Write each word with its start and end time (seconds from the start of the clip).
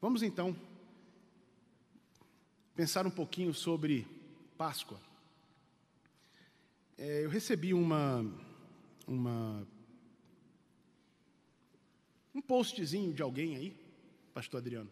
Vamos 0.00 0.22
então 0.22 0.56
pensar 2.76 3.04
um 3.04 3.10
pouquinho 3.10 3.52
sobre 3.52 4.06
Páscoa. 4.56 5.00
É, 6.96 7.24
eu 7.24 7.28
recebi 7.28 7.74
uma, 7.74 8.24
uma, 9.08 9.66
um 12.32 12.40
postzinho 12.40 13.12
de 13.12 13.22
alguém 13.22 13.56
aí, 13.56 13.76
Pastor 14.32 14.60
Adriano, 14.60 14.88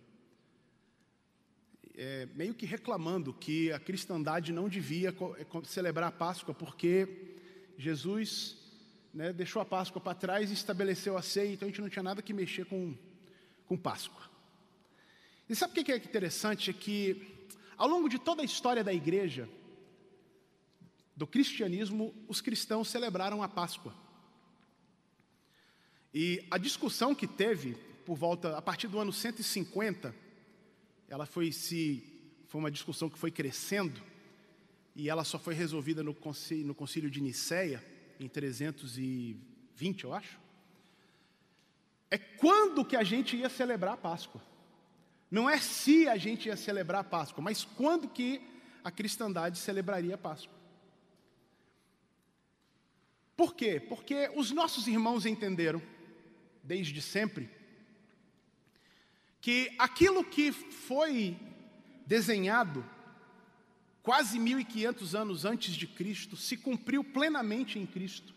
é, 1.94 2.26
meio 2.34 2.52
que 2.52 2.66
reclamando 2.66 3.32
que 3.32 3.70
a 3.70 3.78
cristandade 3.78 4.52
não 4.52 4.68
devia 4.68 5.14
é, 5.38 5.66
celebrar 5.66 6.08
a 6.08 6.12
Páscoa 6.12 6.52
porque 6.52 7.36
Jesus 7.78 8.56
né, 9.14 9.32
deixou 9.32 9.62
a 9.62 9.64
Páscoa 9.64 10.02
para 10.02 10.18
trás 10.18 10.50
e 10.50 10.54
estabeleceu 10.54 11.16
a 11.16 11.22
ceia, 11.22 11.52
então 11.52 11.68
a 11.68 11.70
gente 11.70 11.80
não 11.80 11.88
tinha 11.88 12.02
nada 12.02 12.20
que 12.20 12.34
mexer 12.34 12.66
com, 12.66 12.92
com 13.68 13.76
Páscoa. 13.76 14.34
E 15.48 15.54
sabe 15.54 15.80
o 15.80 15.84
que 15.84 15.92
é 15.92 15.96
interessante? 15.96 16.70
É 16.70 16.72
que 16.72 17.48
ao 17.76 17.88
longo 17.88 18.08
de 18.08 18.18
toda 18.18 18.42
a 18.42 18.44
história 18.44 18.82
da 18.82 18.92
igreja, 18.92 19.48
do 21.14 21.26
cristianismo, 21.26 22.14
os 22.28 22.40
cristãos 22.40 22.88
celebraram 22.88 23.42
a 23.42 23.48
Páscoa. 23.48 23.94
E 26.12 26.46
a 26.50 26.58
discussão 26.58 27.14
que 27.14 27.26
teve 27.26 27.74
por 28.04 28.16
volta, 28.16 28.56
a 28.56 28.62
partir 28.62 28.88
do 28.88 28.98
ano 28.98 29.12
150, 29.12 30.14
ela 31.08 31.26
foi 31.26 31.52
se 31.52 32.02
foi 32.46 32.60
uma 32.60 32.70
discussão 32.70 33.10
que 33.10 33.18
foi 33.18 33.30
crescendo 33.30 34.00
e 34.94 35.10
ela 35.10 35.24
só 35.24 35.38
foi 35.38 35.54
resolvida 35.54 36.02
no 36.02 36.14
concílio, 36.14 36.66
no 36.66 36.74
concílio 36.74 37.10
de 37.10 37.20
Nicéia 37.20 37.84
em 38.18 38.28
320, 38.28 40.04
eu 40.04 40.14
acho. 40.14 40.38
É 42.10 42.16
quando 42.16 42.84
que 42.84 42.96
a 42.96 43.02
gente 43.02 43.36
ia 43.36 43.48
celebrar 43.48 43.94
a 43.94 43.98
Páscoa. 43.98 44.40
Não 45.30 45.48
é 45.50 45.58
se 45.58 46.08
a 46.08 46.16
gente 46.16 46.46
ia 46.46 46.56
celebrar 46.56 47.00
a 47.00 47.04
Páscoa, 47.04 47.42
mas 47.42 47.64
quando 47.64 48.08
que 48.08 48.40
a 48.84 48.90
cristandade 48.90 49.58
celebraria 49.58 50.14
a 50.14 50.18
Páscoa. 50.18 50.56
Por 53.36 53.54
quê? 53.54 53.80
Porque 53.80 54.30
os 54.34 54.50
nossos 54.52 54.86
irmãos 54.86 55.26
entenderam, 55.26 55.82
desde 56.62 57.02
sempre, 57.02 57.50
que 59.40 59.74
aquilo 59.78 60.24
que 60.24 60.52
foi 60.52 61.36
desenhado 62.06 62.84
quase 64.02 64.38
1500 64.38 65.14
anos 65.16 65.44
antes 65.44 65.74
de 65.74 65.86
Cristo 65.86 66.36
se 66.36 66.56
cumpriu 66.56 67.02
plenamente 67.02 67.76
em 67.76 67.84
Cristo. 67.84 68.32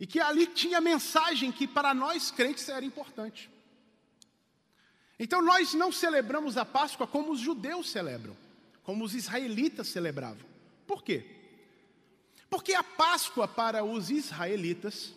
E 0.00 0.06
que 0.06 0.18
ali 0.18 0.46
tinha 0.46 0.80
mensagem 0.80 1.52
que 1.52 1.68
para 1.68 1.92
nós 1.92 2.30
crentes 2.30 2.68
era 2.68 2.84
importante. 2.84 3.50
Então 5.18 5.40
nós 5.40 5.74
não 5.74 5.92
celebramos 5.92 6.56
a 6.56 6.64
Páscoa 6.64 7.06
como 7.06 7.32
os 7.32 7.40
judeus 7.40 7.90
celebram, 7.90 8.36
como 8.82 9.04
os 9.04 9.14
israelitas 9.14 9.88
celebravam. 9.88 10.46
Por 10.86 11.02
quê? 11.02 11.24
Porque 12.50 12.74
a 12.74 12.82
Páscoa 12.82 13.46
para 13.46 13.84
os 13.84 14.10
israelitas 14.10 15.14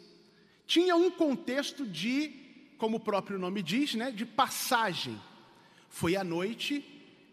tinha 0.65 0.95
um 0.95 1.09
contexto 1.09 1.85
de, 1.85 2.31
como 2.77 2.97
o 2.97 2.99
próprio 2.99 3.39
nome 3.39 3.61
diz, 3.61 3.95
né, 3.95 4.11
de 4.11 4.25
passagem. 4.25 5.19
Foi 5.89 6.15
a 6.15 6.23
noite 6.23 6.85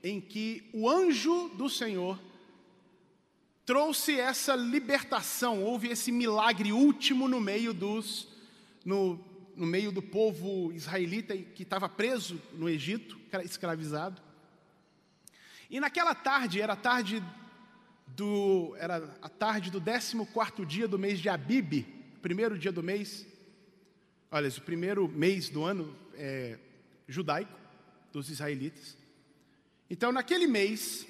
em 0.02 0.20
que 0.20 0.68
o 0.72 0.88
anjo 0.88 1.48
do 1.50 1.68
Senhor 1.68 2.18
trouxe 3.64 4.18
essa 4.18 4.54
libertação, 4.54 5.62
houve 5.62 5.88
esse 5.88 6.12
milagre 6.12 6.72
último 6.72 7.26
no 7.28 7.40
meio 7.40 7.72
dos 7.72 8.28
no, 8.84 9.18
no 9.56 9.66
meio 9.66 9.92
do 9.92 10.02
povo 10.02 10.72
israelita 10.72 11.36
que 11.36 11.62
estava 11.62 11.88
preso 11.88 12.40
no 12.52 12.68
Egito, 12.68 13.18
escravizado. 13.44 14.20
E 15.70 15.80
naquela 15.80 16.14
tarde, 16.14 16.60
era 16.60 16.74
a 16.74 16.76
tarde 16.76 17.22
do, 18.06 18.74
era 18.78 19.16
a 19.20 19.28
tarde 19.28 19.70
do 19.70 19.80
14 19.80 20.64
dia 20.66 20.86
do 20.86 20.98
mês 20.98 21.18
de 21.18 21.28
Abib, 21.28 21.84
primeiro 22.22 22.58
dia 22.58 22.72
do 22.72 22.82
mês, 22.82 23.26
olha, 24.30 24.48
o 24.48 24.60
primeiro 24.60 25.08
mês 25.08 25.48
do 25.48 25.64
ano 25.64 25.96
é, 26.14 26.58
judaico, 27.06 27.52
dos 28.12 28.30
israelitas. 28.30 28.96
Então, 29.90 30.12
naquele 30.12 30.46
mês, 30.46 31.06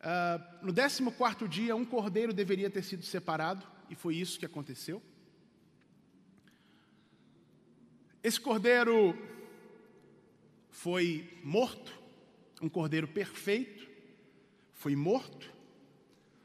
uh, 0.00 0.64
no 0.64 0.72
14 1.12 1.48
dia, 1.48 1.74
um 1.74 1.84
cordeiro 1.84 2.32
deveria 2.32 2.68
ter 2.68 2.82
sido 2.82 3.04
separado, 3.04 3.66
e 3.88 3.94
foi 3.94 4.16
isso 4.16 4.38
que 4.38 4.46
aconteceu. 4.46 5.02
Esse 8.22 8.40
cordeiro 8.40 9.18
foi 10.70 11.28
morto, 11.42 11.92
um 12.60 12.68
cordeiro 12.68 13.08
perfeito, 13.08 13.84
foi 14.74 14.94
morto, 14.94 15.52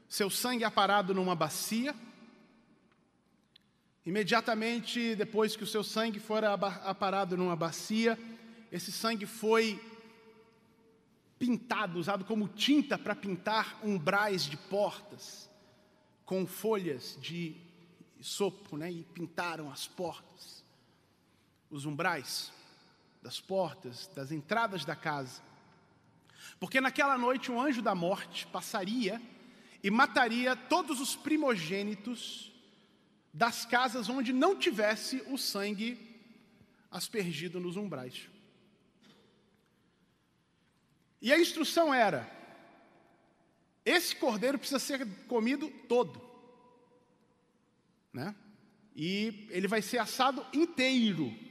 seu 0.10 0.28
sangue 0.28 0.64
aparado 0.64 1.14
numa 1.14 1.36
bacia. 1.36 1.96
Imediatamente 4.04 5.14
depois 5.14 5.56
que 5.56 5.64
o 5.64 5.68
seu 5.68 5.84
sangue 5.84 6.20
fora 6.20 6.52
aparado 6.52 7.38
numa 7.38 7.56
bacia, 7.56 8.18
esse 8.72 8.92
sangue 8.92 9.28
foi 9.28 9.80
pintado, 11.38 12.00
usado 12.00 12.26
como 12.26 12.48
tinta 12.48 12.98
para 12.98 13.16
pintar 13.16 13.80
umbrais 13.84 14.46
de 14.50 14.58
portas, 14.58 15.48
com 16.26 16.48
folhas 16.48 17.16
de 17.22 17.56
sopo, 18.20 18.78
né? 18.78 18.92
e 18.92 19.04
pintaram 19.04 19.70
as 19.70 19.86
portas 19.86 20.66
os 21.70 21.86
umbrais 21.86 22.52
das 23.22 23.40
portas, 23.40 24.08
das 24.16 24.32
entradas 24.32 24.86
da 24.86 24.96
casa. 24.96 25.42
Porque 26.60 26.80
naquela 26.80 27.18
noite 27.18 27.52
um 27.52 27.60
anjo 27.60 27.82
da 27.82 27.94
morte 27.94 28.48
passaria 28.48 29.22
e 29.84 29.92
mataria 29.92 30.56
todos 30.56 31.00
os 31.00 31.16
primogênitos 31.16 32.52
das 33.34 33.66
casas 33.66 34.10
onde 34.10 34.34
não 34.34 34.56
tivesse 34.58 35.24
o 35.28 35.38
sangue 35.38 36.00
aspergido 36.90 37.60
nos 37.60 37.76
umbrais. 37.76 38.30
E 41.22 41.32
a 41.34 41.40
instrução 41.40 41.94
era: 41.94 42.30
esse 43.86 44.16
cordeiro 44.16 44.58
precisa 44.58 44.80
ser 44.80 45.06
comido 45.28 45.70
todo, 45.88 46.22
né? 48.12 48.36
E 48.96 49.48
ele 49.52 49.68
vai 49.68 49.82
ser 49.82 50.00
assado 50.00 50.46
inteiro. 50.52 51.47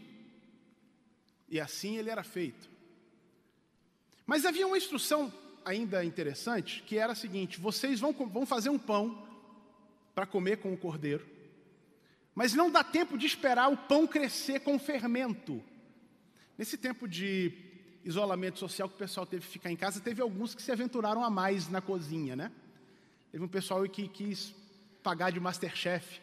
E 1.48 1.60
assim 1.60 1.96
ele 1.96 2.10
era 2.10 2.22
feito. 2.22 2.68
Mas 4.26 4.44
havia 4.44 4.66
uma 4.66 4.76
instrução 4.76 5.32
ainda 5.64 6.04
interessante, 6.04 6.82
que 6.82 6.98
era 6.98 7.12
a 7.12 7.16
seguinte: 7.16 7.60
vocês 7.60 8.00
vão, 8.00 8.12
vão 8.12 8.44
fazer 8.44 8.68
um 8.68 8.78
pão 8.78 9.26
para 10.14 10.26
comer 10.26 10.58
com 10.58 10.72
o 10.72 10.76
cordeiro, 10.76 11.26
mas 12.34 12.54
não 12.54 12.70
dá 12.70 12.82
tempo 12.82 13.16
de 13.16 13.26
esperar 13.26 13.70
o 13.70 13.76
pão 13.76 14.06
crescer 14.06 14.60
com 14.60 14.78
fermento. 14.78 15.62
Nesse 16.58 16.76
tempo 16.76 17.06
de 17.06 17.52
isolamento 18.04 18.58
social 18.58 18.88
que 18.88 18.94
o 18.94 18.98
pessoal 18.98 19.26
teve 19.26 19.44
que 19.44 19.52
ficar 19.52 19.70
em 19.70 19.76
casa, 19.76 20.00
teve 20.00 20.22
alguns 20.22 20.54
que 20.54 20.62
se 20.62 20.72
aventuraram 20.72 21.22
a 21.22 21.30
mais 21.30 21.68
na 21.68 21.80
cozinha, 21.80 22.34
né? 22.34 22.50
Teve 23.30 23.44
um 23.44 23.48
pessoal 23.48 23.82
que 23.88 24.08
quis 24.08 24.54
pagar 25.02 25.30
de 25.30 25.38
masterchef 25.38 26.20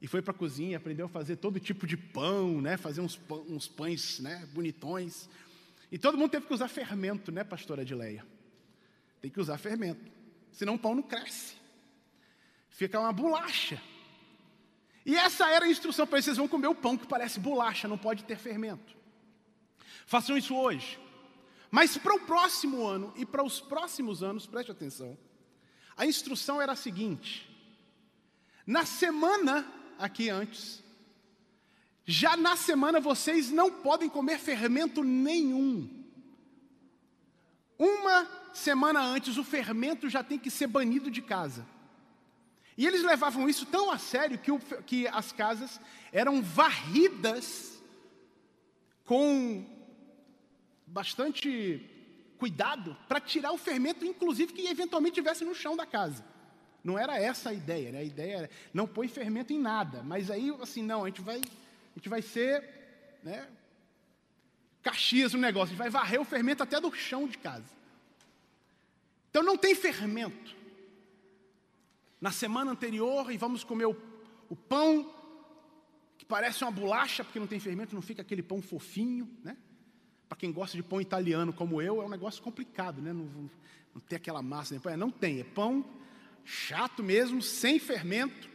e 0.00 0.06
foi 0.06 0.20
para 0.20 0.32
a 0.32 0.36
cozinha, 0.36 0.76
aprendeu 0.76 1.06
a 1.06 1.08
fazer 1.08 1.36
todo 1.36 1.58
tipo 1.58 1.86
de 1.86 1.96
pão, 1.96 2.60
né? 2.60 2.76
fazer 2.76 3.00
uns, 3.00 3.16
pão, 3.16 3.44
uns 3.48 3.66
pães 3.66 4.20
né? 4.20 4.46
bonitões. 4.52 5.28
E 5.90 5.98
todo 5.98 6.18
mundo 6.18 6.30
teve 6.30 6.46
que 6.46 6.54
usar 6.54 6.68
fermento, 6.68 7.32
né, 7.32 7.44
pastora 7.44 7.82
Adileia? 7.82 8.26
Tem 9.20 9.30
que 9.30 9.40
usar 9.40 9.56
fermento, 9.58 10.10
senão 10.52 10.74
o 10.74 10.78
pão 10.78 10.94
não 10.94 11.02
cresce. 11.02 11.54
Fica 12.68 13.00
uma 13.00 13.12
bolacha. 13.12 13.80
E 15.04 15.16
essa 15.16 15.48
era 15.48 15.64
a 15.64 15.68
instrução 15.68 16.06
para 16.06 16.16
eles: 16.16 16.26
vocês 16.26 16.36
vão 16.36 16.48
comer 16.48 16.66
o 16.66 16.74
pão 16.74 16.98
que 16.98 17.06
parece 17.06 17.40
bolacha, 17.40 17.88
não 17.88 17.96
pode 17.96 18.24
ter 18.24 18.36
fermento. 18.36 18.94
Façam 20.04 20.36
isso 20.36 20.54
hoje. 20.54 20.98
Mas 21.70 21.96
para 21.96 22.14
o 22.14 22.20
próximo 22.20 22.86
ano 22.86 23.12
e 23.16 23.24
para 23.24 23.42
os 23.42 23.60
próximos 23.60 24.22
anos, 24.22 24.46
preste 24.46 24.70
atenção, 24.70 25.16
a 25.96 26.04
instrução 26.04 26.60
era 26.60 26.72
a 26.72 26.76
seguinte: 26.76 27.48
na 28.66 28.84
semana 28.84 29.66
aqui 29.98 30.30
antes. 30.30 30.82
Já 32.04 32.36
na 32.36 32.56
semana 32.56 33.00
vocês 33.00 33.50
não 33.50 33.70
podem 33.70 34.08
comer 34.08 34.38
fermento 34.38 35.02
nenhum. 35.02 36.04
Uma 37.78 38.26
semana 38.54 39.00
antes 39.00 39.36
o 39.36 39.44
fermento 39.44 40.08
já 40.08 40.22
tem 40.22 40.38
que 40.38 40.50
ser 40.50 40.66
banido 40.66 41.10
de 41.10 41.20
casa. 41.20 41.66
E 42.76 42.86
eles 42.86 43.02
levavam 43.02 43.48
isso 43.48 43.66
tão 43.66 43.90
a 43.90 43.98
sério 43.98 44.38
que, 44.38 44.52
o, 44.52 44.58
que 44.58 45.08
as 45.08 45.32
casas 45.32 45.80
eram 46.12 46.42
varridas 46.42 47.82
com 49.04 49.64
bastante 50.86 51.80
cuidado 52.38 52.96
para 53.08 53.20
tirar 53.20 53.52
o 53.52 53.58
fermento, 53.58 54.04
inclusive 54.04 54.52
que 54.52 54.66
eventualmente 54.66 55.14
tivesse 55.14 55.44
no 55.44 55.54
chão 55.54 55.76
da 55.76 55.86
casa. 55.86 56.24
Não 56.86 56.96
era 56.96 57.18
essa 57.20 57.50
a 57.50 57.52
ideia, 57.52 57.90
né? 57.90 57.98
A 57.98 58.04
ideia 58.04 58.36
era 58.36 58.50
não 58.72 58.86
põe 58.86 59.08
fermento 59.08 59.52
em 59.52 59.58
nada. 59.58 60.04
Mas 60.04 60.30
aí, 60.30 60.56
assim, 60.62 60.84
não, 60.84 61.02
a 61.02 61.08
gente 61.08 61.20
vai, 61.20 61.38
a 61.38 61.98
gente 61.98 62.08
vai 62.08 62.22
ser 62.22 62.62
né, 63.24 63.44
Caxias 64.84 65.32
no 65.32 65.40
negócio, 65.40 65.66
a 65.66 65.68
gente 65.70 65.78
vai 65.78 65.90
varrer 65.90 66.20
o 66.20 66.24
fermento 66.24 66.62
até 66.62 66.80
do 66.80 66.94
chão 66.94 67.26
de 67.26 67.38
casa. 67.38 67.64
Então 69.28 69.42
não 69.42 69.56
tem 69.56 69.74
fermento. 69.74 70.54
Na 72.20 72.30
semana 72.30 72.70
anterior, 72.70 73.32
e 73.32 73.36
vamos 73.36 73.64
comer 73.64 73.86
o, 73.86 73.96
o 74.48 74.54
pão, 74.54 75.12
que 76.16 76.24
parece 76.24 76.62
uma 76.62 76.70
bolacha, 76.70 77.24
porque 77.24 77.40
não 77.40 77.48
tem 77.48 77.58
fermento, 77.58 77.96
não 77.96 78.02
fica 78.02 78.22
aquele 78.22 78.44
pão 78.44 78.62
fofinho, 78.62 79.28
né? 79.42 79.56
Para 80.28 80.38
quem 80.38 80.52
gosta 80.52 80.76
de 80.76 80.84
pão 80.84 81.00
italiano 81.00 81.52
como 81.52 81.82
eu, 81.82 82.00
é 82.00 82.04
um 82.04 82.08
negócio 82.08 82.40
complicado, 82.40 83.02
né? 83.02 83.12
Não, 83.12 83.50
não 83.92 84.00
tem 84.02 84.16
aquela 84.18 84.40
massa, 84.40 84.80
né? 84.84 84.96
não 84.96 85.10
tem, 85.10 85.40
é 85.40 85.44
pão 85.44 85.84
chato 86.46 87.02
mesmo, 87.02 87.42
sem 87.42 87.78
fermento. 87.78 88.48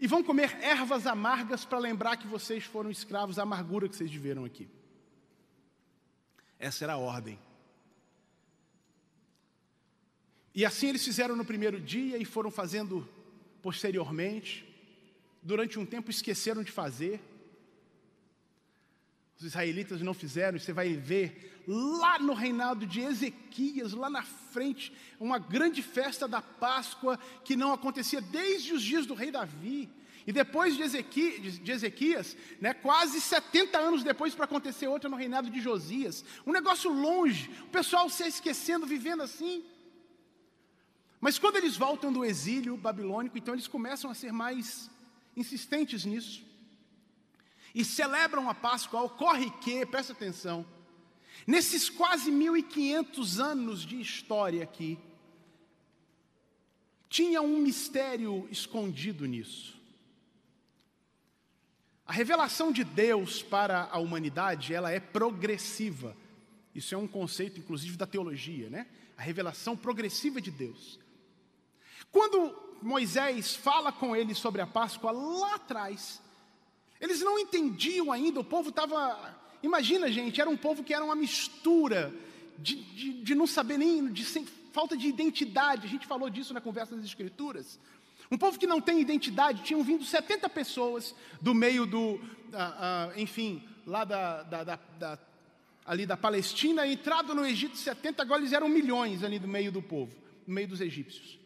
E 0.00 0.06
vão 0.06 0.24
comer 0.24 0.56
ervas 0.62 1.06
amargas 1.06 1.64
para 1.64 1.78
lembrar 1.78 2.16
que 2.16 2.26
vocês 2.26 2.64
foram 2.64 2.90
escravos 2.90 3.36
da 3.36 3.42
amargura 3.42 3.88
que 3.88 3.94
vocês 3.94 4.10
viveram 4.10 4.44
aqui. 4.44 4.66
Essa 6.58 6.84
era 6.84 6.94
a 6.94 6.98
ordem. 6.98 7.38
E 10.54 10.64
assim 10.64 10.88
eles 10.88 11.04
fizeram 11.04 11.36
no 11.36 11.44
primeiro 11.44 11.78
dia 11.78 12.16
e 12.16 12.24
foram 12.24 12.50
fazendo 12.50 13.06
posteriormente. 13.62 14.66
Durante 15.42 15.78
um 15.78 15.86
tempo 15.86 16.10
esqueceram 16.10 16.62
de 16.62 16.72
fazer. 16.72 17.20
Os 19.40 19.46
israelitas 19.46 20.02
não 20.02 20.12
fizeram, 20.12 20.58
você 20.58 20.70
vai 20.70 20.92
ver 20.92 21.62
lá 21.66 22.18
no 22.18 22.34
reinado 22.34 22.86
de 22.86 23.00
Ezequias, 23.00 23.94
lá 23.94 24.10
na 24.10 24.22
frente, 24.22 24.92
uma 25.18 25.38
grande 25.38 25.82
festa 25.82 26.28
da 26.28 26.42
Páscoa 26.42 27.18
que 27.42 27.56
não 27.56 27.72
acontecia 27.72 28.20
desde 28.20 28.74
os 28.74 28.82
dias 28.82 29.06
do 29.06 29.14
rei 29.14 29.30
Davi. 29.30 29.88
E 30.26 30.32
depois 30.32 30.76
de 30.76 30.82
Ezequias, 30.82 31.58
de 31.58 31.72
Ezequias 31.72 32.36
né, 32.60 32.74
quase 32.74 33.18
70 33.18 33.78
anos 33.78 34.02
depois 34.02 34.34
para 34.34 34.44
acontecer 34.44 34.88
outra 34.88 35.08
no 35.08 35.16
reinado 35.16 35.48
de 35.48 35.58
Josias. 35.58 36.22
Um 36.46 36.52
negócio 36.52 36.92
longe, 36.92 37.50
o 37.62 37.68
pessoal 37.68 38.10
se 38.10 38.24
esquecendo, 38.24 38.84
vivendo 38.84 39.22
assim. 39.22 39.64
Mas 41.18 41.38
quando 41.38 41.56
eles 41.56 41.78
voltam 41.78 42.12
do 42.12 42.26
exílio 42.26 42.76
babilônico, 42.76 43.38
então 43.38 43.54
eles 43.54 43.66
começam 43.66 44.10
a 44.10 44.14
ser 44.14 44.34
mais 44.34 44.90
insistentes 45.34 46.04
nisso. 46.04 46.49
E 47.74 47.84
celebram 47.84 48.48
a 48.48 48.54
Páscoa, 48.54 49.02
ocorre 49.02 49.50
que, 49.60 49.86
presta 49.86 50.12
atenção, 50.12 50.66
nesses 51.46 51.88
quase 51.88 52.30
1500 52.30 53.40
anos 53.40 53.86
de 53.86 54.00
história 54.00 54.62
aqui, 54.62 54.98
tinha 57.08 57.42
um 57.42 57.58
mistério 57.58 58.46
escondido 58.50 59.26
nisso. 59.26 59.78
A 62.06 62.12
revelação 62.12 62.72
de 62.72 62.82
Deus 62.82 63.42
para 63.42 63.88
a 63.90 63.98
humanidade, 63.98 64.74
ela 64.74 64.90
é 64.90 64.98
progressiva. 64.98 66.16
Isso 66.74 66.94
é 66.94 66.98
um 66.98 67.06
conceito, 67.06 67.60
inclusive, 67.60 67.96
da 67.96 68.06
teologia, 68.06 68.68
né? 68.68 68.86
A 69.16 69.22
revelação 69.22 69.76
progressiva 69.76 70.40
de 70.40 70.50
Deus. 70.50 70.98
Quando 72.10 72.78
Moisés 72.82 73.54
fala 73.54 73.92
com 73.92 74.16
eles 74.16 74.38
sobre 74.38 74.60
a 74.60 74.66
Páscoa 74.66 75.12
lá 75.12 75.54
atrás, 75.54 76.20
eles 77.00 77.20
não 77.20 77.38
entendiam 77.38 78.12
ainda, 78.12 78.40
o 78.40 78.44
povo 78.44 78.68
estava. 78.68 79.38
Imagina, 79.62 80.10
gente, 80.10 80.40
era 80.40 80.50
um 80.50 80.56
povo 80.56 80.84
que 80.84 80.92
era 80.92 81.04
uma 81.04 81.14
mistura 81.14 82.12
de, 82.58 82.76
de, 82.76 83.12
de 83.22 83.34
não 83.34 83.46
saber 83.46 83.78
nem, 83.78 84.12
de 84.12 84.24
sem, 84.24 84.44
falta 84.72 84.96
de 84.96 85.08
identidade. 85.08 85.86
A 85.86 85.90
gente 85.90 86.06
falou 86.06 86.28
disso 86.28 86.52
na 86.52 86.60
conversa 86.60 86.94
das 86.94 87.04
Escrituras. 87.04 87.78
Um 88.30 88.38
povo 88.38 88.58
que 88.58 88.66
não 88.66 88.80
tem 88.80 89.00
identidade, 89.00 89.62
tinham 89.62 89.82
vindo 89.82 90.04
70 90.04 90.48
pessoas 90.50 91.14
do 91.40 91.52
meio 91.52 91.84
do, 91.84 92.20
ah, 92.52 93.08
ah, 93.10 93.20
enfim, 93.20 93.62
lá 93.84 94.04
da, 94.04 94.44
da, 94.44 94.62
da, 94.62 94.78
da, 94.98 95.18
ali 95.84 96.06
da 96.06 96.16
Palestina, 96.16 96.86
entrado 96.86 97.34
no 97.34 97.44
Egito 97.44 97.76
70, 97.76 98.22
agora 98.22 98.40
eles 98.40 98.52
eram 98.52 98.68
milhões 98.68 99.24
ali 99.24 99.38
do 99.40 99.48
meio 99.48 99.72
do 99.72 99.82
povo, 99.82 100.16
no 100.46 100.54
meio 100.54 100.68
dos 100.68 100.80
egípcios. 100.80 101.39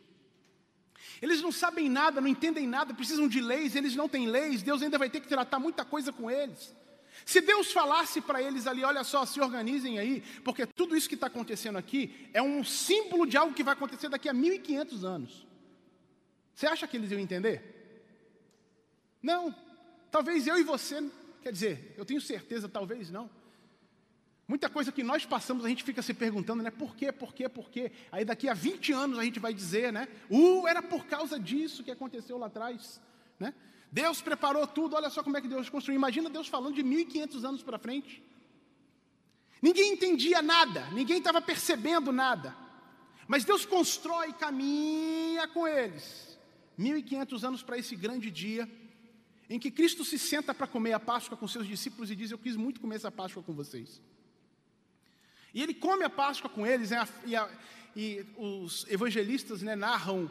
Eles 1.25 1.41
não 1.41 1.51
sabem 1.51 1.89
nada, 1.89 2.21
não 2.21 2.29
entendem 2.29 2.67
nada, 2.67 2.93
precisam 2.93 3.27
de 3.27 3.41
leis, 3.41 3.75
eles 3.75 3.97
não 3.97 4.07
têm 4.07 4.27
leis, 4.27 4.63
Deus 4.63 4.83
ainda 4.83 4.99
vai 4.99 5.09
ter 5.09 5.21
que 5.21 5.27
tratar 5.27 5.59
muita 5.59 5.83
coisa 5.83 6.13
com 6.13 6.31
eles. 6.31 6.77
Se 7.25 7.41
Deus 7.41 7.73
falasse 7.73 8.21
para 8.21 8.43
eles 8.43 8.67
ali, 8.67 8.85
olha 8.85 9.03
só, 9.03 9.25
se 9.25 9.41
organizem 9.41 9.99
aí, 9.99 10.23
porque 10.45 10.67
tudo 10.67 10.95
isso 10.95 11.09
que 11.09 11.15
está 11.15 11.29
acontecendo 11.29 11.79
aqui 11.79 12.29
é 12.35 12.43
um 12.43 12.63
símbolo 12.63 13.25
de 13.25 13.39
algo 13.39 13.55
que 13.55 13.65
vai 13.65 13.73
acontecer 13.73 14.11
daqui 14.11 14.29
a 14.29 14.35
1500 14.35 15.03
anos. 15.03 15.47
Você 16.55 16.67
acha 16.67 16.87
que 16.87 16.99
eles 16.99 17.11
iam 17.11 17.19
entender? 17.19 17.63
Não. 19.23 19.57
Talvez 20.11 20.47
eu 20.47 20.59
e 20.59 20.63
você, 20.63 21.03
quer 21.43 21.53
dizer, 21.53 21.95
eu 21.97 22.05
tenho 22.05 22.21
certeza, 22.21 22.69
talvez 22.69 23.11
não. 23.11 23.31
Muita 24.47 24.69
coisa 24.69 24.93
que 24.93 25.03
nós 25.03 25.25
passamos, 25.25 25.65
a 25.65 25.69
gente 25.69 25.83
fica 25.83 26.03
se 26.03 26.13
perguntando, 26.13 26.63
né? 26.63 26.71
Por 26.71 26.95
quê, 26.95 27.11
por 27.11 27.35
quê, 27.35 27.49
por 27.49 27.71
quê? 27.71 27.91
Aí 28.13 28.25
daqui 28.25 28.49
a 28.49 28.55
20 28.55 28.93
anos 28.93 29.19
a 29.19 29.25
gente 29.25 29.41
vai 29.41 29.55
dizer, 29.55 29.91
né? 29.91 30.07
Uh, 30.29 30.69
era 30.69 30.83
por 30.83 31.07
causa 31.07 31.39
disso 31.41 31.83
que 31.83 31.91
aconteceu 31.91 32.37
lá 32.37 32.47
atrás, 32.47 33.01
né? 33.39 33.55
Deus 33.91 34.21
preparou 34.21 34.67
tudo, 34.67 34.97
olha 34.97 35.09
só 35.09 35.23
como 35.23 35.37
é 35.37 35.41
que 35.41 35.49
Deus 35.49 35.71
construiu. 35.71 35.97
Imagina 35.97 36.29
Deus 36.29 36.49
falando 36.49 36.75
de 36.75 36.83
1500 36.83 37.45
anos 37.45 37.63
para 37.63 37.79
frente. 37.79 38.23
Ninguém 39.63 39.95
entendia 39.95 40.43
nada, 40.43 40.91
ninguém 40.91 41.19
estava 41.19 41.41
percebendo 41.41 42.13
nada. 42.13 42.55
Mas 43.27 43.45
Deus 43.45 43.65
constrói, 43.65 44.35
caminha 44.35 45.49
com 45.49 45.67
eles. 45.67 46.39
1500 46.77 47.45
anos 47.45 47.63
para 47.63 47.79
esse 47.79 47.97
grande 47.97 48.31
dia, 48.31 48.69
em 49.49 49.59
que 49.59 49.71
Cristo 49.71 50.05
se 50.05 50.19
senta 50.19 50.53
para 50.53 50.67
comer 50.67 50.93
a 50.93 51.01
Páscoa 51.01 51.39
com 51.39 51.49
seus 51.49 51.67
discípulos 51.67 52.11
e 52.11 52.17
diz: 52.17 52.31
Eu 52.31 52.39
quis 52.39 52.57
muito 52.57 52.81
comer 52.81 52.97
essa 52.97 53.11
Páscoa 53.11 53.43
com 53.43 53.55
vocês. 53.55 54.03
E 55.55 55.63
ele 55.63 55.73
come 55.73 56.05
a 56.05 56.11
Páscoa 56.11 56.51
com 56.51 56.67
eles, 56.67 56.91
né, 56.91 57.07
e, 57.25 57.37
a, 57.37 57.49
e, 57.95 58.27
os 58.37 58.85
evangelistas 58.91 59.63
né, 59.63 59.77
narram 59.77 60.29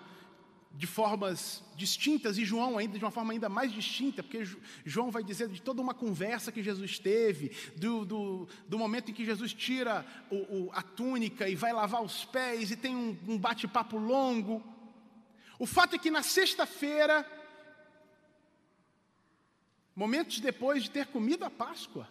de 0.75 0.85
formas 0.87 1.63
distintas, 1.77 2.37
e 2.37 2.43
João 2.43 2.77
ainda 2.77 2.97
de 2.97 3.05
uma 3.05 3.11
forma 3.11 3.31
ainda 3.31 3.47
mais 3.47 3.71
distinta, 3.71 4.23
porque 4.23 4.43
João 4.83 5.11
vai 5.11 5.23
dizer 5.23 5.47
de 5.47 5.61
toda 5.61 5.81
uma 5.81 5.93
conversa 5.93 6.51
que 6.51 6.63
Jesus 6.63 6.97
teve, 6.97 7.55
do, 7.77 8.03
do, 8.03 8.47
do 8.67 8.77
momento 8.77 9.11
em 9.11 9.13
que 9.13 9.23
Jesus 9.23 9.53
tira 9.53 10.05
o, 10.31 10.35
o, 10.35 10.71
a 10.73 10.81
túnica 10.81 11.47
e 11.47 11.55
vai 11.55 11.71
lavar 11.71 12.03
os 12.03 12.25
pés, 12.25 12.71
e 12.71 12.75
tem 12.75 12.95
um, 12.95 13.17
um 13.27 13.37
bate-papo 13.37 13.97
longo. 13.97 14.63
O 15.59 15.67
fato 15.67 15.95
é 15.95 15.99
que 15.99 16.09
na 16.09 16.23
sexta-feira, 16.23 17.25
momentos 19.95 20.39
depois 20.39 20.83
de 20.83 20.91
ter 20.91 21.05
comido 21.05 21.45
a 21.45 21.51
Páscoa, 21.51 22.09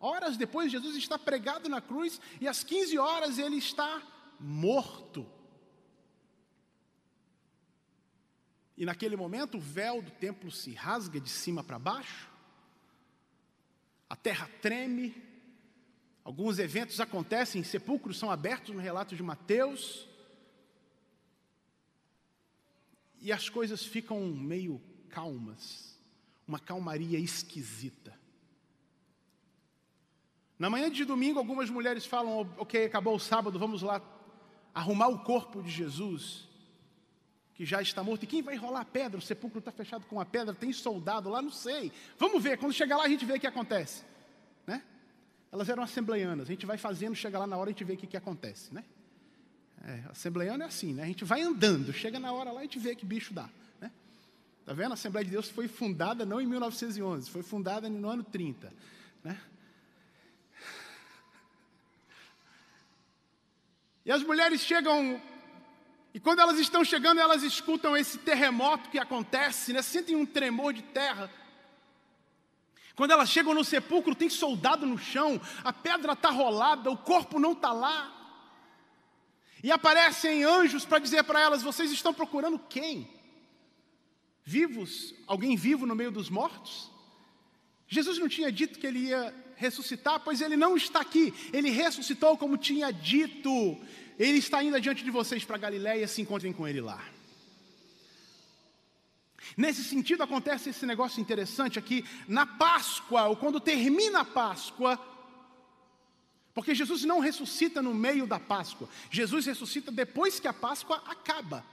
horas 0.00 0.36
depois, 0.36 0.70
Jesus 0.70 0.96
está 0.96 1.18
pregado 1.18 1.68
na 1.68 1.80
cruz 1.80 2.20
e 2.40 2.48
às 2.48 2.62
15 2.62 2.98
horas 2.98 3.38
ele 3.38 3.56
está 3.56 4.02
morto. 4.38 5.26
E 8.76 8.84
naquele 8.84 9.16
momento 9.16 9.56
o 9.56 9.60
véu 9.60 10.02
do 10.02 10.10
templo 10.10 10.50
se 10.50 10.72
rasga 10.72 11.20
de 11.20 11.30
cima 11.30 11.62
para 11.62 11.78
baixo, 11.78 12.28
a 14.08 14.16
terra 14.16 14.50
treme, 14.60 15.14
alguns 16.24 16.58
eventos 16.58 17.00
acontecem, 17.00 17.62
sepulcros 17.62 18.18
são 18.18 18.30
abertos 18.30 18.74
no 18.74 18.80
relato 18.80 19.14
de 19.16 19.22
Mateus, 19.22 20.08
e 23.20 23.32
as 23.32 23.48
coisas 23.48 23.84
ficam 23.84 24.20
meio 24.26 24.80
calmas, 25.08 25.98
uma 26.46 26.58
calmaria 26.58 27.18
esquisita. 27.18 28.23
Na 30.58 30.70
manhã 30.70 30.90
de 30.90 31.04
domingo, 31.04 31.38
algumas 31.38 31.68
mulheres 31.68 32.06
falam: 32.06 32.48
Ok, 32.56 32.84
acabou 32.84 33.16
o 33.16 33.20
sábado, 33.20 33.58
vamos 33.58 33.82
lá 33.82 34.00
arrumar 34.74 35.08
o 35.08 35.20
corpo 35.20 35.62
de 35.62 35.70
Jesus, 35.70 36.48
que 37.54 37.64
já 37.64 37.80
está 37.80 38.02
morto. 38.02 38.24
E 38.24 38.26
quem 38.26 38.42
vai 38.42 38.56
rolar 38.56 38.80
a 38.80 38.84
pedra? 38.84 39.18
O 39.18 39.22
sepulcro 39.22 39.60
está 39.60 39.70
fechado 39.70 40.04
com 40.06 40.20
a 40.20 40.24
pedra, 40.24 40.54
tem 40.54 40.72
soldado 40.72 41.28
lá, 41.28 41.40
não 41.40 41.50
sei. 41.50 41.92
Vamos 42.18 42.42
ver, 42.42 42.58
quando 42.58 42.72
chegar 42.72 42.96
lá 42.96 43.04
a 43.04 43.08
gente 43.08 43.24
vê 43.24 43.34
o 43.34 43.40
que 43.40 43.46
acontece. 43.46 44.02
Né? 44.66 44.82
Elas 45.52 45.68
eram 45.68 45.82
assembleianas, 45.82 46.48
a 46.48 46.52
gente 46.52 46.66
vai 46.66 46.76
fazendo, 46.76 47.14
chega 47.14 47.38
lá 47.38 47.46
na 47.46 47.56
hora 47.56 47.70
a 47.70 47.72
gente 47.72 47.84
vê 47.84 47.94
o 47.94 47.96
que, 47.96 48.06
que 48.06 48.16
acontece. 48.16 48.74
Né? 48.74 48.84
É, 49.86 50.02
assembleiano 50.10 50.62
é 50.62 50.66
assim, 50.66 50.92
né? 50.92 51.02
A 51.02 51.06
gente 51.06 51.24
vai 51.24 51.42
andando, 51.42 51.92
chega 51.92 52.18
na 52.18 52.32
hora 52.32 52.50
lá 52.50 52.60
a 52.60 52.62
gente 52.62 52.78
vê 52.78 52.94
que 52.96 53.04
bicho 53.04 53.34
dá. 53.34 53.48
Né? 53.80 53.90
Tá 54.64 54.72
vendo? 54.72 54.92
A 54.92 54.94
Assembleia 54.94 55.24
de 55.24 55.30
Deus 55.30 55.48
foi 55.48 55.68
fundada 55.68 56.24
não 56.24 56.40
em 56.40 56.46
1911, 56.46 57.30
foi 57.30 57.42
fundada 57.42 57.88
no 57.88 58.08
ano 58.08 58.24
30. 58.24 58.72
Né? 59.22 59.38
E 64.04 64.12
as 64.12 64.22
mulheres 64.22 64.60
chegam, 64.60 65.20
e 66.12 66.20
quando 66.20 66.40
elas 66.40 66.58
estão 66.58 66.84
chegando, 66.84 67.20
elas 67.20 67.42
escutam 67.42 67.96
esse 67.96 68.18
terremoto 68.18 68.90
que 68.90 68.98
acontece, 68.98 69.72
né? 69.72 69.80
sentem 69.80 70.14
um 70.14 70.26
tremor 70.26 70.72
de 70.72 70.82
terra. 70.82 71.30
Quando 72.94 73.10
elas 73.10 73.28
chegam 73.28 73.54
no 73.54 73.64
sepulcro, 73.64 74.14
tem 74.14 74.28
soldado 74.28 74.86
no 74.86 74.98
chão, 74.98 75.40
a 75.64 75.72
pedra 75.72 76.12
está 76.12 76.30
rolada, 76.30 76.90
o 76.90 76.96
corpo 76.96 77.40
não 77.40 77.52
está 77.52 77.72
lá. 77.72 78.12
E 79.62 79.72
aparecem 79.72 80.44
anjos 80.44 80.84
para 80.84 80.98
dizer 80.98 81.24
para 81.24 81.40
elas: 81.40 81.62
vocês 81.62 81.90
estão 81.90 82.12
procurando 82.12 82.58
quem? 82.58 83.10
Vivos? 84.44 85.14
Alguém 85.26 85.56
vivo 85.56 85.86
no 85.86 85.96
meio 85.96 86.12
dos 86.12 86.28
mortos? 86.28 86.90
Jesus 87.88 88.18
não 88.18 88.28
tinha 88.28 88.52
dito 88.52 88.78
que 88.78 88.86
ele 88.86 88.98
ia 89.08 89.34
ressuscitar? 89.64 90.20
Pois 90.20 90.40
ele 90.40 90.56
não 90.56 90.76
está 90.76 91.00
aqui, 91.00 91.32
ele 91.52 91.70
ressuscitou 91.70 92.36
como 92.36 92.56
tinha 92.56 92.90
dito. 92.92 93.76
Ele 94.18 94.38
está 94.38 94.62
indo 94.62 94.80
diante 94.80 95.02
de 95.02 95.10
vocês 95.10 95.44
para 95.44 95.58
Galiléia, 95.58 96.06
se 96.06 96.22
encontrem 96.22 96.52
com 96.52 96.66
ele 96.68 96.80
lá. 96.80 97.02
Nesse 99.56 99.84
sentido, 99.84 100.22
acontece 100.22 100.70
esse 100.70 100.86
negócio 100.86 101.20
interessante 101.20 101.78
aqui, 101.78 102.04
na 102.26 102.46
Páscoa, 102.46 103.26
ou 103.26 103.36
quando 103.36 103.60
termina 103.60 104.20
a 104.20 104.24
Páscoa, 104.24 104.98
porque 106.54 106.74
Jesus 106.74 107.04
não 107.04 107.18
ressuscita 107.18 107.82
no 107.82 107.92
meio 107.92 108.26
da 108.26 108.40
Páscoa, 108.40 108.88
Jesus 109.10 109.46
ressuscita 109.46 109.90
depois 109.90 110.40
que 110.40 110.48
a 110.48 110.52
Páscoa 110.52 111.02
acaba. 111.06 111.64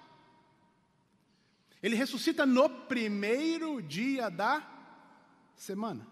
Ele 1.81 1.95
ressuscita 1.95 2.45
no 2.45 2.69
primeiro 2.69 3.81
dia 3.81 4.29
da 4.29 4.61
semana. 5.55 6.05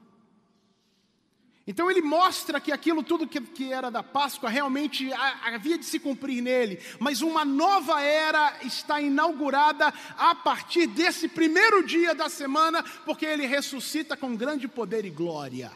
Então 1.70 1.92
ele 1.92 2.02
mostra 2.02 2.60
que 2.60 2.72
aquilo 2.72 3.04
tudo 3.04 3.28
que, 3.28 3.40
que, 3.40 3.72
era 3.72 3.92
da 3.92 4.02
Páscoa 4.02 4.50
realmente 4.50 5.14
havia 5.14 5.78
de 5.78 5.86
se 5.86 6.00
cumprir 6.00 6.42
nele, 6.42 6.80
mas 6.98 7.22
uma 7.22 7.46
nova 7.46 8.02
era 8.02 8.58
está 8.64 9.00
inaugurada 9.00 9.94
a 10.18 10.34
partir 10.34 10.88
desse 10.88 11.28
primeiro 11.28 11.86
dia 11.86 12.16
da 12.16 12.28
semana, 12.28 12.82
porque 13.06 13.24
ele 13.24 13.46
ressuscita 13.46 14.18
com 14.18 14.36
grande 14.36 14.68
poder 14.68 15.06
e 15.06 15.12
glória. 15.12 15.72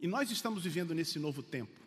E 0.00 0.08
nós 0.08 0.28
estamos 0.32 0.64
vivendo 0.64 0.92
nesse 0.92 1.20
novo 1.20 1.40
tempo. 1.40 1.77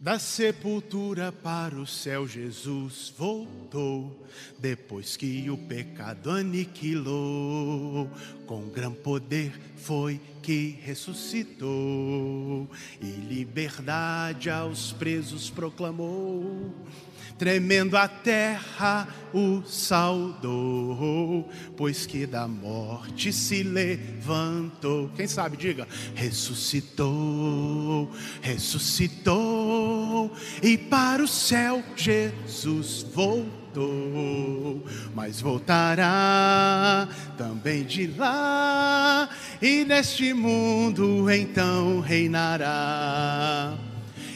Da 0.00 0.16
sepultura 0.16 1.32
para 1.32 1.74
o 1.74 1.84
céu, 1.84 2.24
Jesus 2.24 3.12
voltou, 3.18 4.24
depois 4.56 5.16
que 5.16 5.50
o 5.50 5.58
pecado 5.58 6.30
aniquilou. 6.30 8.08
Com 8.46 8.68
gran 8.68 8.92
poder 8.92 9.52
foi 9.76 10.20
que 10.40 10.78
ressuscitou, 10.82 12.70
e 13.00 13.06
liberdade 13.06 14.48
aos 14.48 14.92
presos 14.92 15.50
proclamou. 15.50 16.72
Tremendo 17.38 17.96
a 17.96 18.08
terra 18.08 19.06
o 19.32 19.62
saudou, 19.64 21.48
pois 21.76 22.04
que 22.04 22.26
da 22.26 22.48
morte 22.48 23.32
se 23.32 23.62
levantou. 23.62 25.08
Quem 25.14 25.28
sabe, 25.28 25.56
diga: 25.56 25.86
ressuscitou, 26.16 28.10
ressuscitou, 28.42 30.32
e 30.60 30.76
para 30.76 31.22
o 31.22 31.28
céu 31.28 31.84
Jesus 31.94 33.06
voltou. 33.14 34.84
Mas 35.14 35.40
voltará 35.40 37.08
também 37.36 37.84
de 37.84 38.08
lá, 38.08 39.28
e 39.62 39.84
neste 39.84 40.34
mundo 40.34 41.30
então 41.30 42.00
reinará 42.00 43.78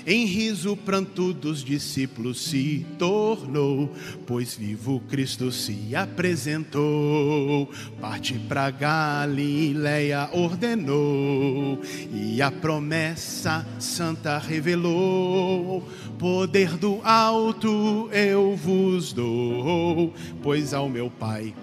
em 0.07 0.25
riso, 0.25 0.77
pranto 0.77 1.33
dos 1.33 1.65
discípulos 1.65 2.41
se 2.41 2.87
tornou, 2.99 3.93
pois 4.27 4.55
vivo 4.55 5.01
Cristo 5.09 5.53
se 5.53 5.95
apresentou. 5.95 7.71
Parte 8.01 8.39
para 8.49 8.71
Galileia 8.71 10.29
ordenou, 10.33 11.81
e 12.13 12.43
a 12.43 12.51
promessa 12.51 13.67
santa 13.79 14.39
revelou. 14.39 15.89
Poder 16.19 16.77
do 16.77 17.01
alto 17.03 18.09
eu 18.13 18.55
vos 18.57 19.13
dou, 19.13 20.13
pois 20.43 20.73
ao 20.73 20.89
meu 20.89 21.11
Pai 21.11 21.55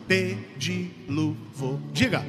pedi 0.59 0.91
louvor. 1.07 1.79
Diga, 1.93 2.25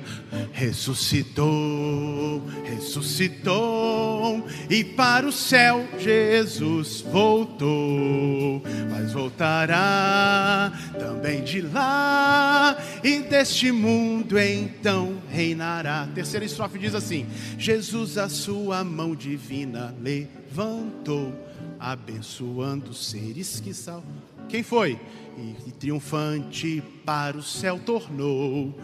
ressuscitou, 0.53 2.41
ressuscitou, 2.65 4.47
e 4.71 4.85
para 4.85 5.27
o 5.27 5.33
céu 5.33 5.85
Jesus 5.99 7.01
voltou, 7.01 8.63
mas 8.89 9.13
voltará 9.13 10.73
também 10.97 11.43
de 11.43 11.61
lá, 11.61 12.79
e 13.03 13.19
deste 13.19 13.73
mundo 13.73 14.39
então 14.39 15.21
reinará. 15.29 16.09
Terceira 16.15 16.47
estrofe 16.47 16.79
diz 16.79 16.95
assim: 16.95 17.27
Jesus 17.59 18.17
a 18.17 18.29
sua 18.29 18.85
mão 18.85 19.17
divina 19.17 19.93
levantou, 20.01 21.35
abençoando 21.81 22.93
os 22.93 23.11
seres 23.11 23.59
que 23.59 23.75
salvam. 23.75 24.30
Quem 24.51 24.65
foi? 24.65 24.99
E, 25.39 25.71
triunfante 25.71 26.83
para 27.05 27.37
o 27.37 27.43
céu 27.43 27.79
tornou 27.79 28.75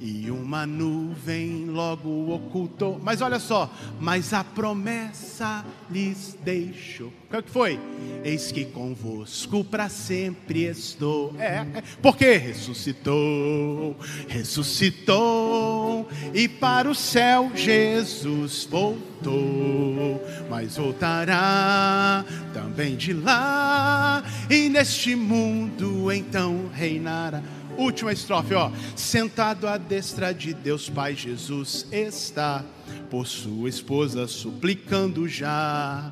e 0.00 0.30
uma 0.30 0.66
nuvem 0.66 1.66
logo 1.66 2.32
ocultou. 2.32 3.00
Mas 3.02 3.20
olha 3.20 3.38
só, 3.38 3.70
mas 4.00 4.32
a 4.32 4.44
promessa 4.44 5.64
lhes 5.90 6.36
deixou. 6.44 7.12
O 7.30 7.42
que 7.42 7.50
foi? 7.50 7.78
Eis 8.24 8.50
que 8.50 8.64
convosco 8.64 9.62
para 9.62 9.90
sempre 9.90 10.64
estou. 10.64 11.34
É, 11.38 11.66
é, 11.74 11.82
porque 12.00 12.36
ressuscitou, 12.38 13.94
ressuscitou, 14.28 16.08
e 16.32 16.48
para 16.48 16.90
o 16.90 16.94
céu 16.94 17.50
Jesus 17.54 18.66
voltou, 18.70 20.22
mas 20.48 20.78
voltará 20.78 22.24
também 22.54 22.96
de 22.96 23.12
lá, 23.12 24.24
e 24.48 24.70
neste 24.70 25.14
mundo 25.14 26.10
então 26.10 26.70
reinará. 26.72 27.42
Última 27.78 28.12
estrofe, 28.12 28.54
ó. 28.54 28.72
Sentado 28.96 29.68
à 29.68 29.78
destra 29.78 30.34
de 30.34 30.52
Deus 30.52 30.90
Pai, 30.90 31.14
Jesus 31.14 31.86
está 31.92 32.64
por 33.08 33.24
sua 33.24 33.68
esposa 33.68 34.26
suplicando 34.26 35.28
já. 35.28 36.10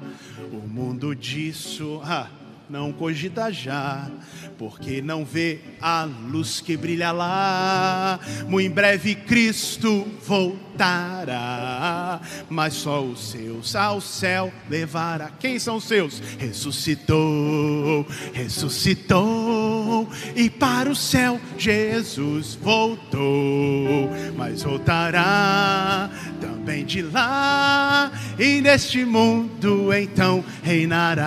O 0.52 0.68
mundo 0.68 1.12
disso, 1.12 2.00
ah, 2.04 2.28
não 2.68 2.92
cogita 2.92 3.52
já, 3.52 4.10
porque 4.58 5.00
não 5.00 5.24
vê 5.24 5.60
a 5.80 6.04
luz 6.04 6.60
que 6.60 6.76
brilha 6.76 7.12
lá. 7.12 8.18
Muito 8.48 8.66
em 8.66 8.70
breve 8.70 9.14
Cristo 9.14 10.06
voltará, 10.26 12.20
mas 12.48 12.74
só 12.74 13.02
os 13.04 13.30
seus 13.30 13.76
ao 13.76 14.00
céu 14.00 14.52
levará. 14.68 15.30
Quem 15.38 15.60
são 15.60 15.76
os 15.76 15.84
seus? 15.84 16.20
Ressuscitou, 16.38 18.04
ressuscitou, 18.32 19.95
e 20.36 20.50
para 20.50 20.90
o 20.90 20.94
céu 20.94 21.40
Jesus 21.56 22.54
voltou, 22.54 24.10
mas 24.36 24.62
voltará 24.62 26.10
também 26.38 26.84
de 26.84 27.00
lá, 27.00 28.12
e 28.38 28.60
neste 28.60 29.02
mundo 29.04 29.92
então 29.94 30.44
reinará. 30.62 31.24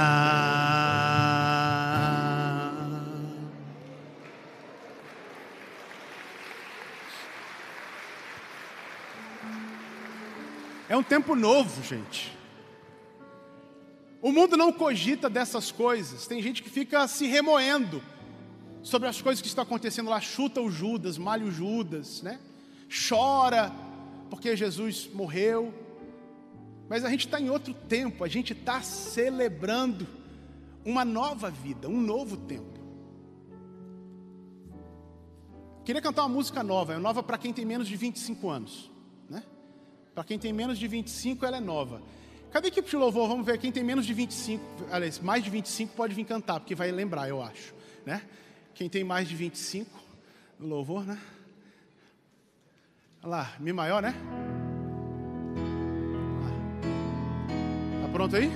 É 10.88 10.96
um 10.96 11.04
tempo 11.04 11.36
novo, 11.36 11.84
gente. 11.84 12.38
O 14.22 14.32
mundo 14.32 14.58
não 14.58 14.72
cogita 14.72 15.30
dessas 15.30 15.72
coisas. 15.72 16.28
Tem 16.28 16.42
gente 16.42 16.62
que 16.64 16.70
fica 16.70 17.08
se 17.08 17.26
remoendo 17.28 18.02
sobre 18.82 19.08
as 19.08 19.22
coisas 19.22 19.42
que 19.42 19.48
estão 19.48 19.64
acontecendo 19.64 20.10
lá, 20.10 20.20
chuta 20.20 20.62
o 20.62 20.70
Judas, 20.70 21.18
malha 21.18 21.46
o 21.46 21.52
Judas, 21.52 22.22
né? 22.22 22.40
Chora 23.08 23.72
porque 24.30 24.56
Jesus 24.56 25.10
morreu. 25.14 25.74
Mas 26.88 27.06
a 27.06 27.10
gente 27.10 27.26
está 27.26 27.40
em 27.40 27.50
outro 27.50 27.74
tempo, 27.74 28.24
a 28.24 28.28
gente 28.28 28.54
está 28.54 28.82
celebrando 28.82 30.08
uma 30.84 31.06
nova 31.06 31.50
vida, 31.50 31.88
um 31.88 32.00
novo 32.00 32.38
tempo. 32.38 32.80
Queria 35.86 36.02
cantar 36.02 36.24
uma 36.24 36.30
música 36.30 36.64
nova, 36.64 36.94
é 36.94 36.98
nova 36.98 37.22
para 37.22 37.38
quem 37.38 37.54
tem 37.54 37.66
menos 37.66 37.88
de 37.88 37.96
25 37.96 38.50
anos. 38.50 38.90
Para 40.20 40.26
quem 40.26 40.38
tem 40.38 40.52
menos 40.52 40.78
de 40.78 40.86
25, 40.86 41.46
ela 41.46 41.58
é 41.58 41.60
nova. 41.62 42.02
Cadê 42.52 42.68
a 42.68 42.70
equipe 42.70 42.90
de 42.90 42.98
louvor? 42.98 43.30
Vamos 43.30 43.46
ver 43.46 43.58
quem 43.58 43.72
tem 43.72 43.82
menos 43.82 44.06
de 44.06 44.14
25, 44.14 44.62
aliás, 44.92 45.18
mais 45.18 45.42
de 45.42 45.50
25 45.50 45.96
pode 45.96 46.14
vir 46.14 46.26
cantar, 46.26 46.60
porque 46.60 46.76
vai 46.76 46.92
lembrar, 46.92 47.30
eu 47.30 47.42
acho, 47.42 47.74
né? 48.06 48.22
Quem 48.74 48.90
tem 48.90 49.04
mais 49.04 49.28
de 49.28 49.36
25 49.36 49.90
no 50.60 50.68
louvor, 50.68 51.06
né? 51.06 51.20
Olha 53.22 53.30
lá, 53.30 53.54
Mi 53.60 53.74
maior, 53.74 54.02
né? 54.02 54.14
Tá 58.02 58.08
pronto 58.08 58.36
aí? 58.36 58.50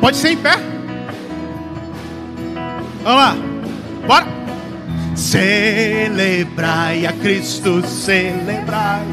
Pode 0.00 0.16
ser 0.16 0.30
em 0.30 0.36
pé. 0.38 0.67
Vamos 3.08 3.22
lá. 3.22 3.36
Bora. 4.06 4.26
Celebrai 5.16 7.06
a 7.06 7.12
Cristo, 7.14 7.82
celebrai. 7.86 9.06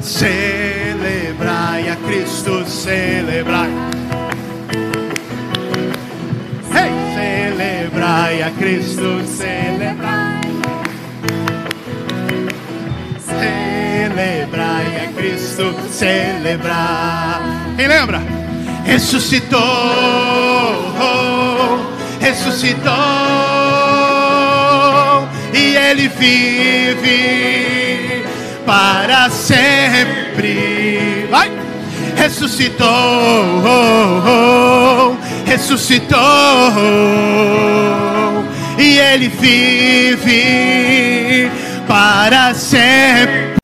Celebrai 0.00 1.90
a 1.90 1.96
Cristo, 1.96 2.64
celebrai. 2.64 3.68
Hey! 6.72 6.92
Celebrai 7.14 8.42
a 8.42 8.50
Cristo, 8.52 9.22
celebrai. 9.26 10.40
Celebrai 13.20 15.04
a 15.04 15.12
Cristo, 15.12 15.74
celebrai. 15.90 17.76
Quem 17.76 17.86
lembra? 17.86 18.37
Ressuscitou, 18.88 19.60
ressuscitou, 22.18 22.90
e 25.52 25.76
Ele 25.76 26.08
vive 26.08 28.24
para 28.64 29.28
sempre. 29.28 31.28
Vai! 31.30 31.52
Ressuscitou, 32.16 32.88
ressuscitou, 35.44 36.18
e 38.78 38.98
Ele 38.98 39.28
vive 39.28 41.50
para 41.86 42.54
sempre. 42.54 43.58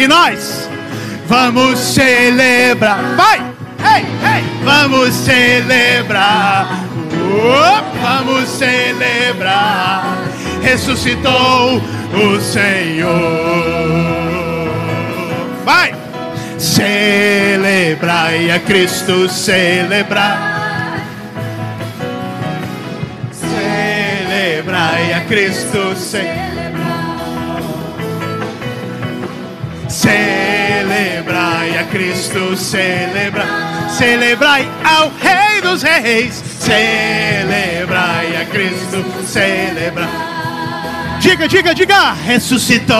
E 0.00 0.06
nós 0.08 0.70
vamos 1.28 1.78
celebrar. 1.78 3.14
Vai! 3.14 3.45
Vamos 4.64 5.14
celebrar. 5.14 6.66
Oh, 7.38 7.82
vamos 8.02 8.48
celebrar. 8.48 10.18
Ressuscitou 10.62 11.80
o 12.12 12.40
Senhor. 12.40 13.12
Vai! 15.64 15.94
Celebrai 16.58 18.50
a 18.50 18.58
Cristo, 18.60 19.28
celebrar. 19.28 21.00
Celebrai 23.30 25.12
a 25.12 25.20
Cristo, 25.26 25.94
celebrar. 25.94 26.46
Celebrai 29.88 31.78
a 31.78 31.84
Cristo, 31.84 32.56
celebrar. 32.56 33.75
Celebrai 33.96 34.68
ao 34.84 35.10
Rei 35.18 35.62
dos 35.62 35.82
Reis. 35.82 36.44
Celebrai 36.60 38.36
a 38.36 38.44
Cristo, 38.44 39.02
celebrar. 39.24 41.18
Diga, 41.18 41.48
diga, 41.48 41.74
diga. 41.74 42.12
Ressuscitou, 42.12 42.96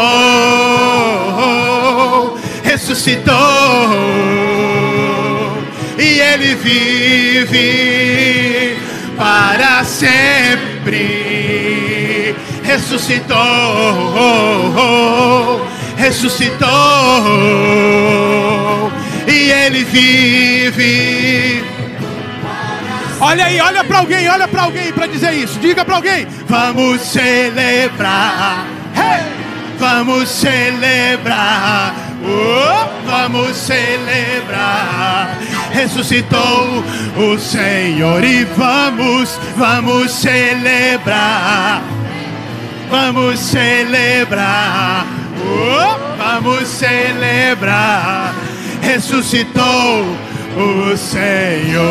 ressuscitou. 2.65 3.35
E 5.99 6.19
ele 6.19 6.55
vive 6.55 7.59
para 9.19 9.85
sempre. 9.85 11.05
Ressuscitou, 12.65 13.37
ressuscitou. 15.99 16.67
E 19.27 19.51
ele 19.51 19.85
vive. 19.85 21.65
Olha 23.21 23.47
aí, 23.47 23.61
olha 23.61 23.83
para 23.83 23.99
alguém, 23.99 24.29
olha 24.29 24.47
para 24.47 24.63
alguém 24.63 24.93
para 24.93 25.07
dizer 25.07 25.33
isso. 25.33 25.59
Diga 25.59 25.85
para 25.85 25.97
alguém: 25.97 26.27
Vamos 26.49 27.01
celebrar. 27.01 28.67
Hey! 28.95 29.37
Vamos 29.79 30.29
celebrar. 30.29 31.95
Oh, 32.25 32.89
vamos 33.07 33.57
celebrar. 33.57 35.39
Ressuscitou 35.71 36.83
o 37.17 37.39
Senhor 37.39 38.25
e 38.25 38.45
vamos, 38.45 39.39
vamos 39.57 40.13
celebrar. 40.13 41.83
Vamos 42.91 43.39
celebrar. 43.39 45.07
Oh, 45.43 45.97
vamos 46.17 46.67
celebrar. 46.69 48.35
Ressuscitou 48.87 50.05
o 50.57 50.97
Senhor. 50.97 51.83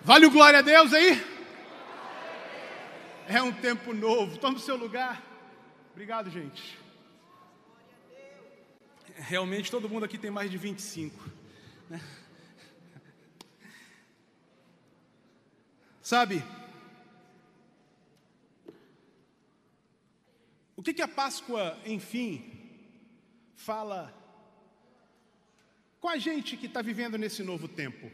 Vale 0.00 0.26
o 0.26 0.30
glória 0.30 0.60
a 0.60 0.62
Deus 0.62 0.92
aí? 0.92 1.20
É 3.26 3.42
um 3.42 3.50
tempo 3.50 3.92
novo. 3.92 4.38
Toma 4.38 4.58
o 4.58 4.60
seu 4.60 4.76
lugar. 4.76 5.20
Obrigado, 5.90 6.30
gente. 6.30 6.78
Realmente 9.16 9.72
todo 9.72 9.88
mundo 9.88 10.04
aqui 10.04 10.18
tem 10.18 10.30
mais 10.30 10.48
de 10.48 10.56
25. 10.56 11.28
Né? 11.90 12.00
Sabe? 16.06 16.40
O 20.76 20.80
que, 20.80 20.94
que 20.94 21.02
a 21.02 21.08
Páscoa, 21.08 21.76
enfim, 21.84 22.44
fala 23.56 24.14
com 25.98 26.08
a 26.08 26.16
gente 26.16 26.56
que 26.56 26.66
está 26.66 26.80
vivendo 26.80 27.18
nesse 27.18 27.42
novo 27.42 27.66
tempo? 27.66 28.08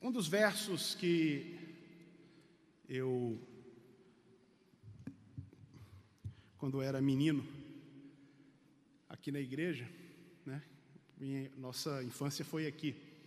Um 0.00 0.10
dos 0.10 0.26
versos 0.26 0.94
que 0.94 1.58
eu, 2.88 3.38
quando 6.56 6.80
era 6.80 7.02
menino, 7.02 7.46
aqui 9.10 9.30
na 9.30 9.40
igreja, 9.40 9.86
né? 10.46 10.62
Minha, 11.18 11.50
nossa 11.58 12.02
infância 12.02 12.46
foi 12.46 12.66
aqui. 12.66 13.17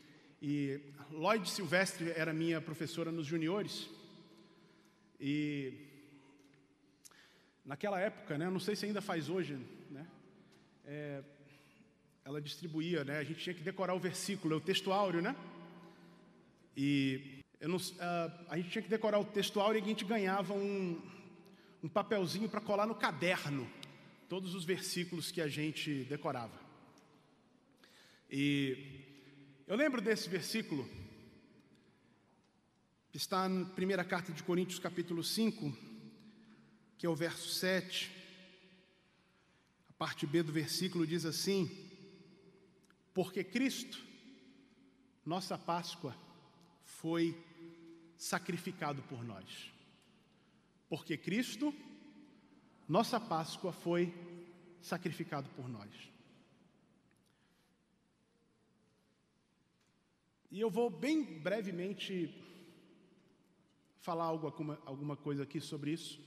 E 0.42 0.82
Lloyd 1.12 1.48
Silvestre 1.48 2.12
era 2.16 2.34
minha 2.34 2.60
professora 2.60 3.12
nos 3.12 3.28
juniores. 3.28 3.88
E 5.20 5.74
naquela 7.64 8.00
época, 8.00 8.40
né? 8.40 8.50
Não 8.50 8.60
sei 8.60 8.76
se 8.76 8.88
ainda 8.88 9.02
faz 9.02 9.30
hoje, 9.30 9.60
né? 9.92 10.08
É, 10.84 11.24
ela 12.26 12.42
distribuía, 12.42 13.04
né? 13.04 13.20
A 13.20 13.24
gente 13.24 13.40
tinha 13.40 13.54
que 13.54 13.62
decorar 13.62 13.94
o 13.94 14.00
versículo, 14.00 14.56
o 14.56 14.62
texto 14.62 14.92
áureo, 14.92 15.22
né? 15.22 15.36
E 16.76 17.44
não, 17.62 17.78
uh, 17.78 18.46
a 18.50 18.58
gente 18.58 18.72
tinha 18.72 18.82
que 18.82 18.90
decorar 18.90 19.20
o 19.20 19.26
texto 19.26 19.60
áureo 19.60 19.80
e 19.80 19.84
a 19.84 19.88
gente 19.88 20.06
ganhava 20.06 20.56
um, 20.56 21.00
um 21.84 21.88
papelzinho 21.88 22.50
para 22.50 22.62
colar 22.62 22.88
no 22.88 22.96
caderno 22.96 23.70
todos 24.28 24.56
os 24.56 24.66
versículos 24.66 25.32
que 25.32 25.42
a 25.42 25.48
gente 25.48 26.04
decorava. 26.06 26.60
E 28.30 29.01
eu 29.72 29.78
lembro 29.78 30.02
desse 30.02 30.28
versículo, 30.28 30.86
que 33.10 33.16
está 33.16 33.48
na 33.48 33.64
primeira 33.70 34.04
carta 34.04 34.34
de 34.34 34.44
Coríntios, 34.44 34.80
capítulo 34.80 35.24
5, 35.24 35.74
que 36.98 37.06
é 37.06 37.10
o 37.10 37.16
verso 37.16 37.48
7. 37.48 38.12
A 39.88 39.94
parte 39.94 40.28
B 40.28 40.44
do 40.44 40.52
versículo 40.52 41.08
diz 41.08 41.24
assim: 41.24 41.70
Porque 43.14 43.46
Cristo, 43.46 43.98
nossa 45.26 45.58
Páscoa, 45.58 46.14
foi 46.84 47.42
sacrificado 48.18 49.02
por 49.04 49.24
nós. 49.24 49.72
Porque 50.90 51.16
Cristo, 51.16 51.74
nossa 52.90 53.22
Páscoa, 53.22 53.72
foi 53.72 54.14
sacrificado 54.82 55.48
por 55.52 55.70
nós. 55.70 56.11
E 60.52 60.60
eu 60.60 60.70
vou 60.70 60.90
bem 60.90 61.24
brevemente 61.24 62.30
falar 64.02 64.26
algo, 64.26 64.48
alguma, 64.48 64.82
alguma 64.86 65.16
coisa 65.16 65.44
aqui 65.44 65.62
sobre 65.62 65.92
isso. 65.92 66.20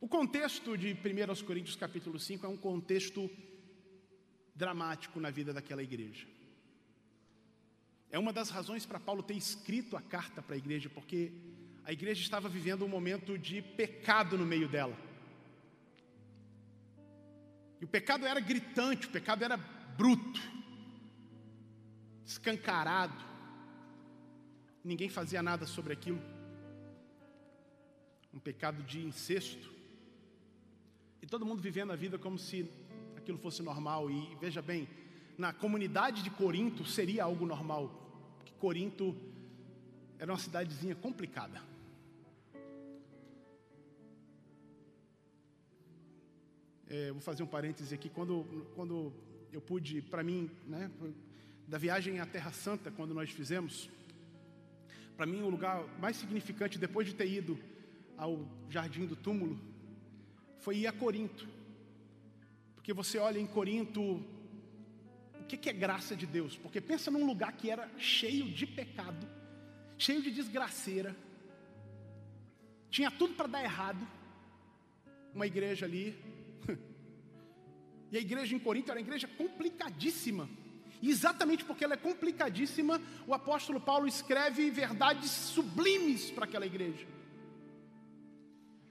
O 0.00 0.06
contexto 0.06 0.78
de 0.78 0.92
1 0.92 1.44
Coríntios 1.44 1.74
capítulo 1.74 2.16
5 2.18 2.46
é 2.46 2.48
um 2.48 2.56
contexto 2.56 3.28
dramático 4.54 5.18
na 5.18 5.30
vida 5.30 5.52
daquela 5.52 5.82
igreja. 5.82 6.28
É 8.08 8.20
uma 8.20 8.32
das 8.32 8.50
razões 8.50 8.86
para 8.86 9.00
Paulo 9.00 9.22
ter 9.22 9.34
escrito 9.34 9.96
a 9.96 10.00
carta 10.00 10.40
para 10.40 10.54
a 10.54 10.58
igreja, 10.58 10.88
porque 10.88 11.32
a 11.84 11.92
igreja 11.92 12.22
estava 12.22 12.48
vivendo 12.48 12.84
um 12.84 12.88
momento 12.88 13.36
de 13.36 13.60
pecado 13.62 14.38
no 14.38 14.46
meio 14.46 14.68
dela. 14.68 14.96
E 17.80 17.84
o 17.84 17.88
pecado 17.88 18.26
era 18.26 18.38
gritante, 18.38 19.08
o 19.08 19.10
pecado 19.10 19.42
era 19.42 19.56
bruto, 19.56 20.40
escancarado. 22.24 23.29
Ninguém 24.82 25.08
fazia 25.08 25.42
nada 25.42 25.66
sobre 25.66 25.92
aquilo. 25.92 26.20
Um 28.32 28.38
pecado 28.38 28.82
de 28.82 29.04
incesto, 29.04 29.80
todo 31.30 31.46
mundo 31.46 31.62
vivendo 31.62 31.92
a 31.92 31.96
vida 31.96 32.18
como 32.18 32.36
se 32.36 32.68
aquilo 33.16 33.38
fosse 33.38 33.62
normal. 33.62 34.10
E 34.10 34.34
veja 34.40 34.60
bem, 34.60 34.88
na 35.38 35.52
comunidade 35.52 36.24
de 36.24 36.30
Corinto 36.30 36.84
seria 36.84 37.22
algo 37.22 37.46
normal, 37.46 37.88
porque 38.36 38.52
Corinto 38.58 39.16
era 40.18 40.32
uma 40.32 40.38
cidadezinha 40.38 40.96
complicada. 40.96 41.62
É, 46.88 47.12
vou 47.12 47.20
fazer 47.20 47.44
um 47.44 47.46
parêntese 47.46 47.94
aqui. 47.94 48.08
Quando, 48.08 48.44
quando 48.74 49.12
eu 49.52 49.60
pude, 49.60 50.02
para 50.02 50.24
mim, 50.24 50.50
né, 50.66 50.90
da 51.68 51.78
viagem 51.78 52.18
à 52.18 52.26
Terra 52.26 52.52
Santa, 52.52 52.90
quando 52.90 53.14
nós 53.14 53.30
fizemos, 53.30 53.88
para 55.20 55.26
mim 55.26 55.42
o 55.42 55.50
lugar 55.50 55.84
mais 55.98 56.16
significante 56.16 56.78
depois 56.78 57.06
de 57.06 57.14
ter 57.14 57.28
ido 57.30 57.58
ao 58.16 58.42
Jardim 58.70 59.04
do 59.04 59.14
Túmulo 59.14 59.60
foi 60.60 60.78
ir 60.78 60.86
a 60.86 60.92
Corinto. 60.92 61.46
Porque 62.74 62.94
você 62.94 63.18
olha 63.18 63.38
em 63.38 63.46
Corinto, 63.46 64.00
o 65.38 65.44
que, 65.46 65.68
é 65.68 65.74
graça 65.74 66.16
de 66.16 66.26
Deus? 66.26 66.56
Porque 66.56 66.80
pensa 66.80 67.10
num 67.10 67.26
lugar 67.26 67.52
que 67.52 67.70
era 67.70 67.86
cheio 67.98 68.46
de 68.50 68.66
pecado, 68.66 69.28
cheio 69.98 70.22
de 70.22 70.30
desgraceira, 70.30 71.14
tinha 72.88 73.10
tudo 73.10 73.34
para 73.34 73.46
dar 73.46 73.62
errado. 73.62 74.08
Uma 75.34 75.46
igreja 75.46 75.84
ali, 75.84 76.16
e 78.10 78.16
a 78.16 78.20
igreja 78.20 78.56
em 78.56 78.58
Corinto 78.58 78.90
era 78.90 78.98
uma 78.98 79.06
igreja 79.06 79.28
complicadíssima. 79.28 80.48
E 81.02 81.10
exatamente 81.10 81.64
porque 81.64 81.84
ela 81.84 81.94
é 81.94 81.96
complicadíssima, 81.96 83.00
o 83.26 83.32
apóstolo 83.32 83.80
Paulo 83.80 84.06
escreve 84.06 84.70
verdades 84.70 85.30
sublimes 85.30 86.30
para 86.30 86.44
aquela 86.44 86.66
igreja. 86.66 87.06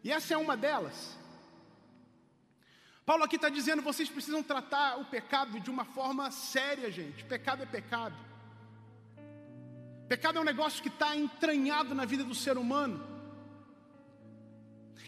E 0.03 0.11
essa 0.11 0.33
é 0.33 0.37
uma 0.37 0.57
delas. 0.57 1.17
Paulo 3.05 3.23
aqui 3.23 3.35
está 3.35 3.49
dizendo: 3.49 3.81
vocês 3.81 4.09
precisam 4.09 4.41
tratar 4.41 4.97
o 4.99 5.05
pecado 5.05 5.59
de 5.59 5.69
uma 5.69 5.85
forma 5.85 6.31
séria, 6.31 6.91
gente. 6.91 7.23
Pecado 7.25 7.63
é 7.63 7.65
pecado. 7.65 8.15
Pecado 10.07 10.39
é 10.39 10.41
um 10.41 10.45
negócio 10.45 10.81
que 10.81 10.89
está 10.89 11.15
entranhado 11.15 11.93
na 11.93 12.05
vida 12.05 12.23
do 12.23 12.33
ser 12.33 12.57
humano. 12.57 13.05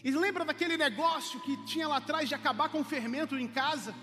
E 0.04 0.10
lembra 0.10 0.44
daquele 0.44 0.76
negócio 0.76 1.40
que 1.40 1.56
tinha 1.64 1.88
lá 1.88 1.96
atrás 1.96 2.28
de 2.28 2.34
acabar 2.34 2.68
com 2.68 2.80
o 2.80 2.84
fermento 2.84 3.36
em 3.36 3.48
casa? 3.48 3.94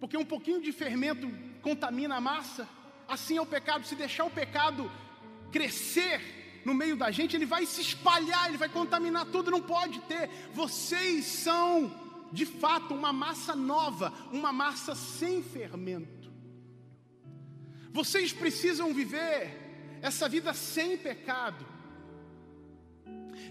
Porque 0.00 0.16
um 0.16 0.24
pouquinho 0.24 0.60
de 0.60 0.72
fermento 0.72 1.30
contamina 1.62 2.16
a 2.16 2.20
massa. 2.20 2.68
Assim 3.08 3.36
é 3.36 3.40
o 3.40 3.46
pecado. 3.46 3.86
Se 3.86 3.94
deixar 3.94 4.24
o 4.24 4.30
pecado 4.30 4.90
crescer 5.50 6.62
no 6.64 6.74
meio 6.74 6.96
da 6.96 7.10
gente, 7.10 7.36
ele 7.36 7.46
vai 7.46 7.64
se 7.66 7.80
espalhar, 7.80 8.48
ele 8.48 8.58
vai 8.58 8.68
contaminar 8.68 9.26
tudo. 9.26 9.50
Não 9.50 9.62
pode 9.62 10.00
ter. 10.00 10.28
Vocês 10.52 11.24
são, 11.24 11.92
de 12.32 12.44
fato, 12.44 12.94
uma 12.94 13.12
massa 13.12 13.54
nova, 13.54 14.12
uma 14.32 14.52
massa 14.52 14.94
sem 14.94 15.42
fermento. 15.42 16.30
Vocês 17.90 18.32
precisam 18.32 18.92
viver 18.94 19.98
essa 20.00 20.28
vida 20.28 20.52
sem 20.54 20.96
pecado. 20.96 21.64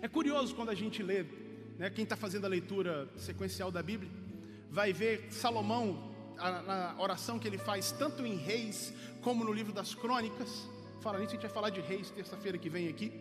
É 0.02 0.08
curioso 0.08 0.56
quando 0.56 0.70
a 0.70 0.76
gente 0.76 1.04
lê, 1.04 1.24
né, 1.78 1.90
quem 1.90 2.04
está 2.04 2.16
fazendo 2.16 2.46
a 2.46 2.50
leitura 2.50 3.08
sequencial 3.18 3.72
da 3.72 3.84
Bíblia, 3.84 4.12
vai 4.70 4.92
ver 4.92 5.32
Salomão, 5.32 6.11
a, 6.42 6.62
na 6.62 6.96
oração 6.98 7.38
que 7.40 7.48
ele 7.48 7.58
faz, 7.58 7.92
tanto 7.92 8.26
em 8.26 8.36
Reis 8.36 8.94
como 9.22 9.44
no 9.44 9.54
livro 9.54 9.72
das 9.72 9.94
Crônicas. 9.94 10.68
Fala 11.00 11.20
nisso, 11.20 11.32
a 11.32 11.34
gente 11.36 11.42
vai 11.44 11.52
falar 11.52 11.70
de 11.70 11.82
Reis 11.82 12.10
terça-feira 12.10 12.58
que 12.58 12.70
vem 12.70 12.88
aqui. 12.88 13.12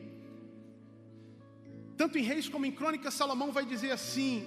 Tanto 1.96 2.18
em 2.18 2.22
Reis 2.22 2.48
como 2.48 2.66
em 2.66 2.72
Crônicas, 2.72 3.14
Salomão 3.14 3.52
vai 3.52 3.64
dizer 3.64 3.90
assim: 3.90 4.46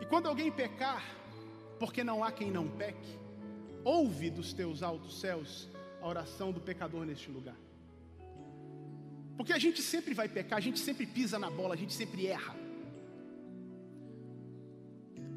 E 0.00 0.06
quando 0.06 0.28
alguém 0.28 0.50
pecar, 0.50 1.04
porque 1.78 2.04
não 2.04 2.22
há 2.22 2.30
quem 2.30 2.50
não 2.50 2.68
peque, 2.68 3.18
ouve 3.82 4.30
dos 4.30 4.52
teus 4.52 4.82
altos 4.82 5.20
céus 5.20 5.68
a 6.00 6.06
oração 6.06 6.52
do 6.52 6.60
pecador 6.60 7.04
neste 7.04 7.30
lugar. 7.30 7.56
Porque 9.36 9.52
a 9.52 9.58
gente 9.58 9.82
sempre 9.82 10.14
vai 10.14 10.28
pecar, 10.28 10.58
a 10.58 10.62
gente 10.62 10.78
sempre 10.78 11.06
pisa 11.06 11.38
na 11.38 11.50
bola, 11.50 11.74
a 11.74 11.76
gente 11.76 11.92
sempre 11.92 12.26
erra. 12.26 12.63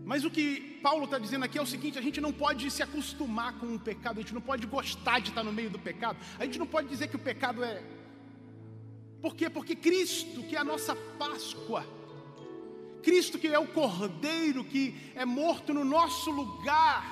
Mas 0.08 0.24
o 0.24 0.30
que 0.32 0.80
Paulo 0.82 1.04
está 1.04 1.20
dizendo 1.20 1.44
aqui 1.44 1.58
é 1.58 1.62
o 1.62 1.66
seguinte: 1.66 2.00
a 2.00 2.02
gente 2.02 2.22
não 2.22 2.32
pode 2.32 2.72
se 2.72 2.82
acostumar 2.82 3.60
com 3.60 3.76
o 3.76 3.80
pecado, 3.80 4.20
a 4.20 4.22
gente 4.22 4.34
não 4.34 4.40
pode 4.40 4.66
gostar 4.66 5.20
de 5.20 5.30
estar 5.32 5.44
no 5.44 5.52
meio 5.52 5.70
do 5.70 5.78
pecado, 5.78 6.18
a 6.40 6.46
gente 6.46 6.58
não 6.58 6.66
pode 6.66 6.88
dizer 6.88 7.10
que 7.10 7.18
o 7.18 7.20
pecado 7.20 7.62
é. 7.62 7.84
Por 9.22 9.36
quê? 9.36 9.50
Porque 9.50 9.76
Cristo, 9.76 10.44
que 10.44 10.56
é 10.56 10.60
a 10.60 10.64
nossa 10.64 10.96
Páscoa, 10.96 11.86
Cristo, 13.04 13.38
que 13.38 13.48
é 13.48 13.60
o 13.60 13.68
Cordeiro 13.68 14.64
que 14.64 14.96
é 15.14 15.26
morto 15.26 15.74
no 15.74 15.84
nosso 15.84 16.32
lugar, 16.32 17.04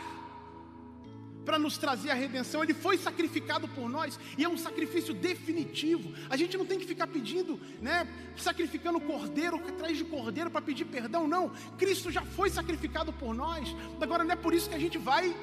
para 1.45 1.59
nos 1.59 1.77
trazer 1.77 2.09
a 2.09 2.15
redenção, 2.15 2.63
ele 2.63 2.73
foi 2.73 2.97
sacrificado 2.97 3.67
por 3.67 3.87
nós 3.87 4.19
e 4.37 4.43
é 4.43 4.49
um 4.49 4.57
sacrifício 4.57 5.13
definitivo. 5.13 6.11
A 6.29 6.35
gente 6.35 6.57
não 6.57 6.65
tem 6.65 6.79
que 6.79 6.85
ficar 6.85 7.07
pedindo, 7.07 7.59
né, 7.81 8.07
sacrificando 8.35 8.99
cordeiro 8.99 9.57
atrás 9.57 9.97
de 9.97 10.03
cordeiro 10.03 10.49
para 10.49 10.61
pedir 10.61 10.85
perdão, 10.85 11.27
não. 11.27 11.49
Cristo 11.77 12.11
já 12.11 12.23
foi 12.23 12.49
sacrificado 12.49 13.13
por 13.13 13.33
nós. 13.33 13.73
Agora 14.01 14.23
não 14.23 14.31
é 14.31 14.35
por 14.35 14.53
isso 14.53 14.67
que 14.67 14.75
a 14.75 14.79
gente 14.79 14.97
vai 14.97 15.35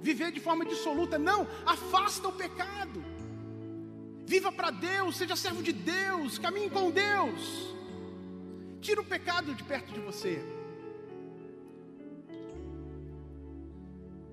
viver 0.00 0.32
de 0.32 0.40
forma 0.40 0.64
dissoluta, 0.66 1.18
não. 1.18 1.46
Afasta 1.64 2.26
o 2.28 2.32
pecado. 2.32 3.02
Viva 4.26 4.50
para 4.50 4.70
Deus, 4.70 5.16
seja 5.16 5.36
servo 5.36 5.62
de 5.62 5.72
Deus, 5.72 6.38
caminhe 6.38 6.68
com 6.68 6.90
Deus. 6.90 7.74
Tira 8.80 9.00
o 9.00 9.04
pecado 9.04 9.54
de 9.54 9.62
perto 9.62 9.92
de 9.92 10.00
você. 10.00 10.42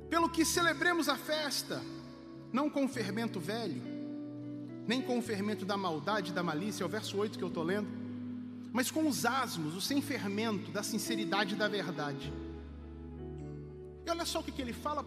Pelo 0.09 0.27
que 0.27 0.43
celebremos 0.43 1.07
a 1.07 1.15
festa, 1.15 1.83
não 2.51 2.67
com 2.67 2.87
fermento 2.87 3.39
velho, 3.39 3.81
nem 4.87 5.03
com 5.03 5.19
o 5.19 5.21
fermento 5.21 5.65
da 5.65 5.77
maldade 5.77 6.31
e 6.31 6.33
da 6.33 6.41
malícia, 6.41 6.83
é 6.83 6.85
o 6.85 6.89
verso 6.89 7.15
8 7.15 7.37
que 7.37 7.43
eu 7.43 7.47
estou 7.47 7.63
lendo, 7.63 7.87
mas 8.73 8.89
com 8.89 9.07
os 9.07 9.23
asmos, 9.23 9.75
o 9.75 9.81
sem 9.81 10.01
fermento 10.01 10.71
da 10.71 10.81
sinceridade 10.81 11.53
e 11.53 11.57
da 11.57 11.67
verdade. 11.67 12.33
E 14.03 14.09
olha 14.09 14.25
só 14.25 14.39
o 14.39 14.43
que, 14.43 14.51
que 14.51 14.63
ele 14.63 14.73
fala 14.73 15.05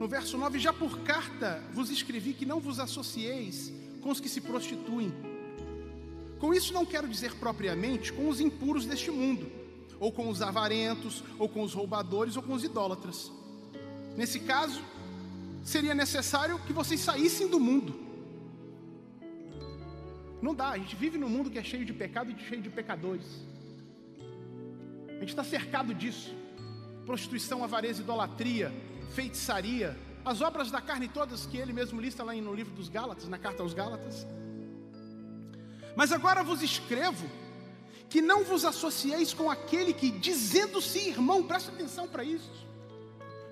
no 0.00 0.08
verso 0.08 0.38
9: 0.38 0.58
Já 0.58 0.72
por 0.72 1.00
carta 1.00 1.62
vos 1.74 1.90
escrevi 1.90 2.32
que 2.32 2.46
não 2.46 2.60
vos 2.60 2.80
associeis 2.80 3.70
com 4.00 4.10
os 4.10 4.20
que 4.20 4.28
se 4.28 4.40
prostituem. 4.40 5.12
Com 6.38 6.54
isso 6.54 6.72
não 6.72 6.86
quero 6.86 7.06
dizer 7.06 7.34
propriamente 7.34 8.10
com 8.10 8.28
os 8.28 8.40
impuros 8.40 8.86
deste 8.86 9.10
mundo, 9.10 9.52
ou 10.00 10.10
com 10.10 10.30
os 10.30 10.40
avarentos, 10.40 11.22
ou 11.38 11.46
com 11.46 11.62
os 11.62 11.74
roubadores, 11.74 12.36
ou 12.36 12.42
com 12.42 12.54
os 12.54 12.64
idólatras 12.64 13.30
Nesse 14.16 14.40
caso, 14.40 14.82
seria 15.64 15.94
necessário 15.94 16.58
que 16.60 16.72
vocês 16.72 17.00
saíssem 17.00 17.48
do 17.48 17.58
mundo. 17.58 18.00
Não 20.40 20.54
dá, 20.54 20.70
a 20.70 20.78
gente 20.78 20.96
vive 20.96 21.16
num 21.16 21.28
mundo 21.28 21.50
que 21.50 21.58
é 21.58 21.62
cheio 21.62 21.84
de 21.84 21.92
pecado 21.92 22.30
e 22.30 22.38
cheio 22.48 22.60
de 22.60 22.68
pecadores. 22.68 23.26
A 25.08 25.20
gente 25.20 25.30
está 25.30 25.44
cercado 25.44 25.94
disso. 25.94 26.34
Prostituição, 27.06 27.62
avareza, 27.62 28.02
idolatria, 28.02 28.72
feitiçaria, 29.14 29.96
as 30.24 30.40
obras 30.40 30.70
da 30.70 30.80
carne 30.80 31.08
todas 31.08 31.46
que 31.46 31.56
ele 31.56 31.72
mesmo 31.72 32.00
lista 32.00 32.22
lá 32.24 32.34
no 32.34 32.54
livro 32.54 32.74
dos 32.74 32.88
Gálatas, 32.88 33.28
na 33.28 33.38
carta 33.38 33.62
aos 33.62 33.72
Gálatas. 33.72 34.26
Mas 35.96 36.12
agora 36.12 36.42
vos 36.42 36.62
escrevo 36.62 37.28
que 38.08 38.20
não 38.20 38.44
vos 38.44 38.64
associeis 38.64 39.32
com 39.32 39.50
aquele 39.50 39.92
que, 39.92 40.10
dizendo-se 40.10 40.98
irmão, 41.08 41.42
presta 41.42 41.70
atenção 41.70 42.06
para 42.06 42.24
isso 42.24 42.71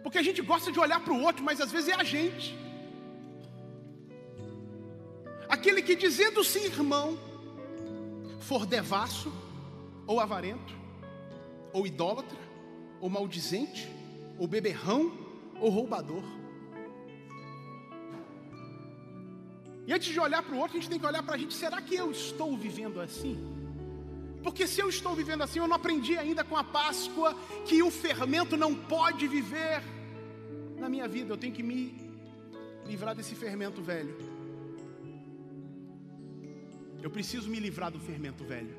porque 0.03 0.19
a 0.19 0.23
gente 0.23 0.41
gosta 0.43 0.73
de 0.73 0.79
olhar 0.79 1.01
para 1.01 1.13
o 1.13 1.23
outro, 1.23 1.45
mas 1.45 1.61
às 1.61 1.71
vezes 1.71 1.89
é 1.89 1.95
a 1.95 2.05
gente. 2.05 2.59
Aquele 5.49 5.83
que 5.83 5.95
dizendo-se 5.95 6.59
irmão, 6.59 7.19
for 8.39 8.65
devasso, 8.65 9.33
ou 10.07 10.21
avarento, 10.21 10.75
ou 11.73 11.87
idólatra, 11.87 12.39
ou 13.01 13.09
maldizente, 13.11 13.89
ou 14.39 14.47
beberrão, 14.47 15.13
ou 15.61 15.71
roubador. 15.71 16.25
E 19.87 19.93
antes 19.93 20.13
de 20.13 20.21
olhar 20.21 20.43
para 20.43 20.55
o 20.55 20.59
outro, 20.59 20.79
a 20.79 20.81
gente 20.81 20.89
tem 20.89 20.99
que 20.99 21.07
olhar 21.07 21.23
para 21.23 21.35
a 21.35 21.39
gente: 21.39 21.53
será 21.53 21.83
que 21.83 21.95
eu 21.95 22.11
estou 22.11 22.57
vivendo 22.57 23.01
assim? 23.01 23.60
Porque 24.43 24.67
se 24.67 24.81
eu 24.81 24.89
estou 24.89 25.15
vivendo 25.15 25.43
assim, 25.43 25.59
eu 25.59 25.69
não 25.69 25.77
aprendi 25.77 26.17
ainda 26.17 26.43
com 26.43 26.57
a 26.57 26.65
Páscoa 26.65 27.35
que 27.67 27.83
o 27.83 27.91
fermento 27.91 28.57
não 28.57 28.75
pode 28.75 29.29
viver 29.29 29.83
na 30.79 30.89
minha 30.89 31.07
vida. 31.07 31.33
Eu 31.33 31.37
tenho 31.37 31.53
que 31.53 31.63
me 31.63 31.95
livrar 32.87 33.15
desse 33.15 33.35
fermento 33.35 33.83
velho. 33.83 34.17
Eu 37.03 37.11
preciso 37.11 37.51
me 37.51 37.61
livrar 37.61 37.91
do 37.91 38.01
fermento 38.01 38.45
velho. 38.45 38.75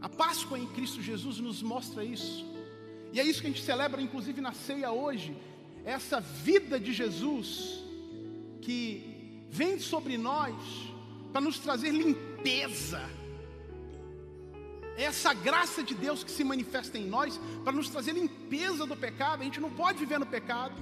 A 0.00 0.08
Páscoa 0.08 0.58
em 0.58 0.66
Cristo 0.66 1.02
Jesus 1.02 1.38
nos 1.38 1.60
mostra 1.62 2.04
isso. 2.04 2.46
E 3.12 3.18
é 3.18 3.24
isso 3.24 3.40
que 3.40 3.48
a 3.48 3.50
gente 3.50 3.62
celebra, 3.64 4.00
inclusive 4.00 4.40
na 4.40 4.52
ceia 4.52 4.92
hoje. 4.92 5.36
Essa 5.84 6.20
vida 6.20 6.78
de 6.78 6.92
Jesus 6.92 7.82
que 8.60 9.42
vem 9.50 9.80
sobre 9.80 10.16
nós 10.16 10.54
para 11.32 11.40
nos 11.40 11.58
trazer 11.58 11.90
limpeza 11.90 13.17
É 14.98 15.04
essa 15.04 15.32
graça 15.32 15.80
de 15.80 15.94
Deus 15.94 16.24
que 16.24 16.30
se 16.30 16.42
manifesta 16.42 16.98
em 16.98 17.06
nós 17.06 17.40
para 17.62 17.72
nos 17.72 17.88
trazer 17.88 18.10
limpeza 18.14 18.84
do 18.84 18.96
pecado. 18.96 19.42
A 19.42 19.44
gente 19.44 19.60
não 19.60 19.70
pode 19.70 19.96
viver 19.96 20.18
no 20.18 20.26
pecado. 20.26 20.74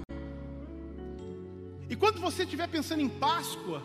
E 1.90 1.94
quando 1.94 2.18
você 2.18 2.44
estiver 2.44 2.66
pensando 2.66 3.02
em 3.02 3.10
Páscoa 3.10 3.82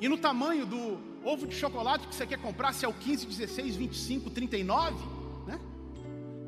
e 0.00 0.08
no 0.08 0.16
tamanho 0.16 0.64
do 0.64 1.00
ovo 1.24 1.48
de 1.48 1.56
chocolate 1.56 2.06
que 2.06 2.14
você 2.14 2.24
quer 2.24 2.38
comprar, 2.38 2.72
se 2.72 2.84
é 2.84 2.88
o 2.88 2.94
15, 2.94 3.26
16, 3.26 3.74
25, 3.74 4.30
39, 4.30 4.94
né? 5.48 5.60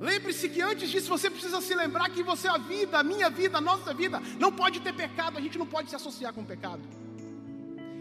Lembre-se 0.01 0.49
que 0.49 0.63
antes 0.63 0.89
disso 0.89 1.09
você 1.09 1.29
precisa 1.29 1.61
se 1.61 1.75
lembrar 1.75 2.11
que 2.11 2.23
você, 2.23 2.47
a 2.47 2.57
vida, 2.57 3.01
a 3.01 3.03
minha 3.03 3.29
vida, 3.29 3.59
a 3.59 3.61
nossa 3.61 3.93
vida, 3.93 4.23
não 4.39 4.53
pode 4.53 4.79
ter 4.79 4.95
pecado, 4.95 5.39
a 5.39 5.41
gente 5.41 5.59
não 5.59 5.67
pode 5.67 5.91
se 5.91 5.97
associar 5.97 6.33
com 6.33 6.43
o 6.43 6.47
pecado. 6.47 6.83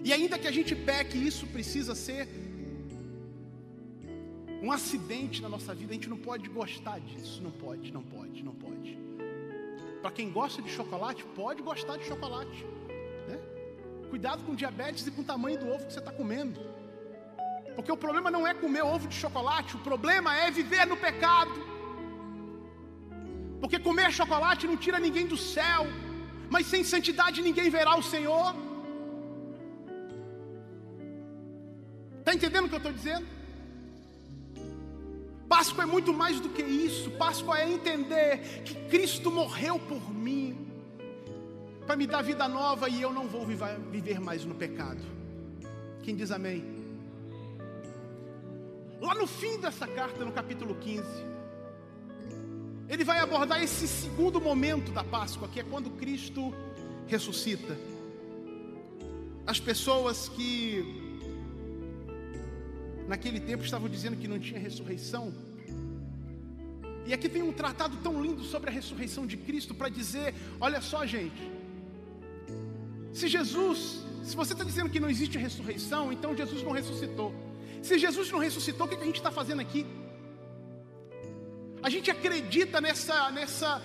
E 0.04 0.14
ainda 0.14 0.38
que 0.38 0.48
a 0.48 0.52
gente 0.52 0.76
peque, 0.76 1.18
isso 1.18 1.48
precisa 1.48 1.96
ser 1.96 2.30
um 4.64 4.72
acidente 4.72 5.42
na 5.42 5.50
nossa 5.50 5.76
vida, 5.76 5.92
a 5.92 5.96
gente 5.96 6.10
não 6.10 6.18
pode 6.18 6.48
gostar 6.48 6.98
disso, 7.02 7.42
não 7.44 7.52
pode, 7.52 7.92
não 7.92 8.02
pode, 8.02 8.42
não 8.42 8.56
pode. 8.56 8.98
Para 10.02 10.12
quem 10.12 10.32
gosta 10.32 10.62
de 10.62 10.70
chocolate, 10.70 11.22
pode 11.36 11.62
gostar 11.62 11.98
de 11.98 12.06
chocolate. 12.06 12.66
Né? 13.28 13.38
Cuidado 14.10 14.42
com 14.46 14.56
diabetes 14.56 15.06
e 15.06 15.12
com 15.12 15.22
o 15.22 15.26
tamanho 15.26 15.60
do 15.60 15.68
ovo 15.68 15.86
que 15.86 15.92
você 15.92 16.00
está 16.00 16.14
comendo. 16.14 16.62
Porque 17.76 17.92
o 17.92 17.98
problema 17.98 18.32
não 18.32 18.48
é 18.48 18.54
comer 18.54 18.84
ovo 18.84 19.06
de 19.10 19.16
chocolate, 19.16 19.76
o 19.76 19.80
problema 19.80 20.34
é 20.34 20.50
viver 20.50 20.86
no 20.88 20.96
pecado. 20.96 21.60
Porque 23.60 23.78
comer 23.78 24.14
chocolate 24.14 24.66
não 24.66 24.78
tira 24.78 24.98
ninguém 24.98 25.28
do 25.28 25.36
céu, 25.36 25.86
mas 26.50 26.68
sem 26.68 26.86
santidade 26.86 27.42
ninguém 27.42 27.70
verá 27.70 27.98
o 27.98 28.04
Senhor. 28.04 28.56
Está 32.20 32.34
entendendo 32.34 32.66
o 32.66 32.70
que 32.70 32.76
eu 32.76 32.86
estou 32.86 32.94
dizendo? 32.94 33.43
Páscoa 35.54 35.84
é 35.84 35.86
muito 35.86 36.12
mais 36.12 36.40
do 36.40 36.50
que 36.50 36.64
isso. 36.64 37.12
Páscoa 37.12 37.60
é 37.60 37.72
entender 37.72 38.64
que 38.66 38.74
Cristo 38.90 39.30
morreu 39.30 39.78
por 39.78 40.12
mim, 40.12 40.68
para 41.86 41.96
me 41.96 42.08
dar 42.08 42.24
vida 42.24 42.48
nova 42.48 42.90
e 42.90 43.00
eu 43.00 43.14
não 43.14 43.28
vou 43.28 43.46
viver 43.46 44.20
mais 44.20 44.44
no 44.44 44.56
pecado. 44.56 45.04
Quem 46.02 46.16
diz 46.16 46.32
amém? 46.32 46.66
Lá 49.00 49.14
no 49.14 49.28
fim 49.28 49.60
dessa 49.60 49.86
carta, 49.86 50.26
no 50.26 50.32
capítulo 50.32 50.74
15, 50.74 51.06
ele 52.90 53.04
vai 53.04 53.20
abordar 53.20 53.62
esse 53.62 53.88
segundo 53.88 54.42
momento 54.42 54.92
da 54.92 55.04
Páscoa, 55.04 55.48
que 55.48 55.60
é 55.60 55.64
quando 55.64 55.92
Cristo 55.92 56.52
ressuscita. 57.06 57.78
As 59.46 59.60
pessoas 59.60 60.28
que 60.30 61.03
naquele 63.08 63.40
tempo 63.40 63.64
estavam 63.64 63.90
dizendo 63.90 64.18
que 64.18 64.28
não 64.28 64.40
tinha 64.40 64.60
ressurreição. 64.60 65.34
E 67.06 67.14
aqui 67.14 67.28
tem 67.28 67.44
um 67.44 67.52
tratado 67.52 67.98
tão 67.98 68.22
lindo 68.22 68.44
sobre 68.44 68.70
a 68.70 68.74
ressurreição 68.74 69.28
de 69.28 69.38
Cristo 69.38 69.74
para 69.74 69.90
dizer: 69.90 70.34
olha 70.60 70.82
só, 70.82 71.06
gente, 71.06 71.52
se 73.12 73.28
Jesus, 73.28 74.04
se 74.24 74.36
você 74.36 74.54
está 74.54 74.64
dizendo 74.64 74.90
que 74.90 75.00
não 75.00 75.10
existe 75.10 75.38
ressurreição, 75.38 76.12
então 76.12 76.36
Jesus 76.36 76.64
não 76.64 76.72
ressuscitou. 76.72 77.34
Se 77.82 78.00
Jesus 78.00 78.32
não 78.32 78.40
ressuscitou, 78.40 78.88
o 78.88 78.90
que 78.90 78.96
a 78.96 79.06
gente 79.06 79.18
está 79.18 79.32
fazendo 79.32 79.60
aqui? 79.60 79.86
A 81.82 81.90
gente 81.90 82.10
acredita 82.10 82.80
nessa, 82.80 83.30
nessa, 83.32 83.82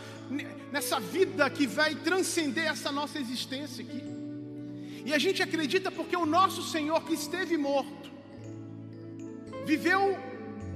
nessa 0.71 1.01
vida 1.01 1.51
que 1.51 1.67
vai 1.67 1.97
transcender 1.97 2.67
essa 2.67 2.93
nossa 2.93 3.19
existência 3.19 3.85
aqui. 3.85 4.01
E 5.05 5.13
a 5.13 5.19
gente 5.19 5.43
acredita 5.43 5.91
porque 5.91 6.17
o 6.17 6.25
nosso 6.25 6.63
Senhor 6.63 7.03
que 7.03 7.15
esteve 7.15 7.57
morto, 7.57 8.09
viveu 9.71 10.03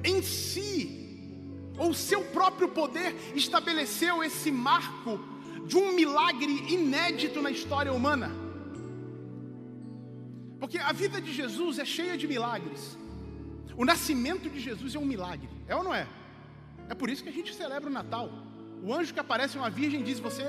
em 0.05 0.21
si, 0.21 0.77
ou 1.79 1.95
seu 1.95 2.23
próprio 2.37 2.69
poder 2.69 3.11
estabeleceu 3.35 4.23
esse 4.23 4.51
marco 4.69 5.13
de 5.67 5.77
um 5.83 5.89
milagre 6.01 6.55
inédito 6.77 7.41
na 7.41 7.51
história 7.51 7.93
humana. 7.93 8.31
Porque 10.61 10.79
a 10.79 10.93
vida 10.93 11.21
de 11.27 11.33
Jesus 11.41 11.79
é 11.85 11.87
cheia 11.97 12.17
de 12.17 12.27
milagres. 12.35 12.83
O 13.77 13.85
nascimento 13.85 14.51
de 14.55 14.61
Jesus 14.61 14.95
é 14.95 14.99
um 14.99 15.11
milagre, 15.15 15.49
é 15.67 15.75
ou 15.75 15.83
não 15.83 15.95
é? 15.95 16.07
É 16.89 16.95
por 16.95 17.09
isso 17.09 17.23
que 17.23 17.31
a 17.31 17.37
gente 17.39 17.55
celebra 17.55 17.89
o 17.89 17.93
Natal. 17.93 18.29
O 18.83 18.93
anjo 18.93 19.15
que 19.15 19.21
aparece 19.21 19.57
uma 19.57 19.71
virgem 19.71 20.03
diz: 20.03 20.19
Você 20.29 20.45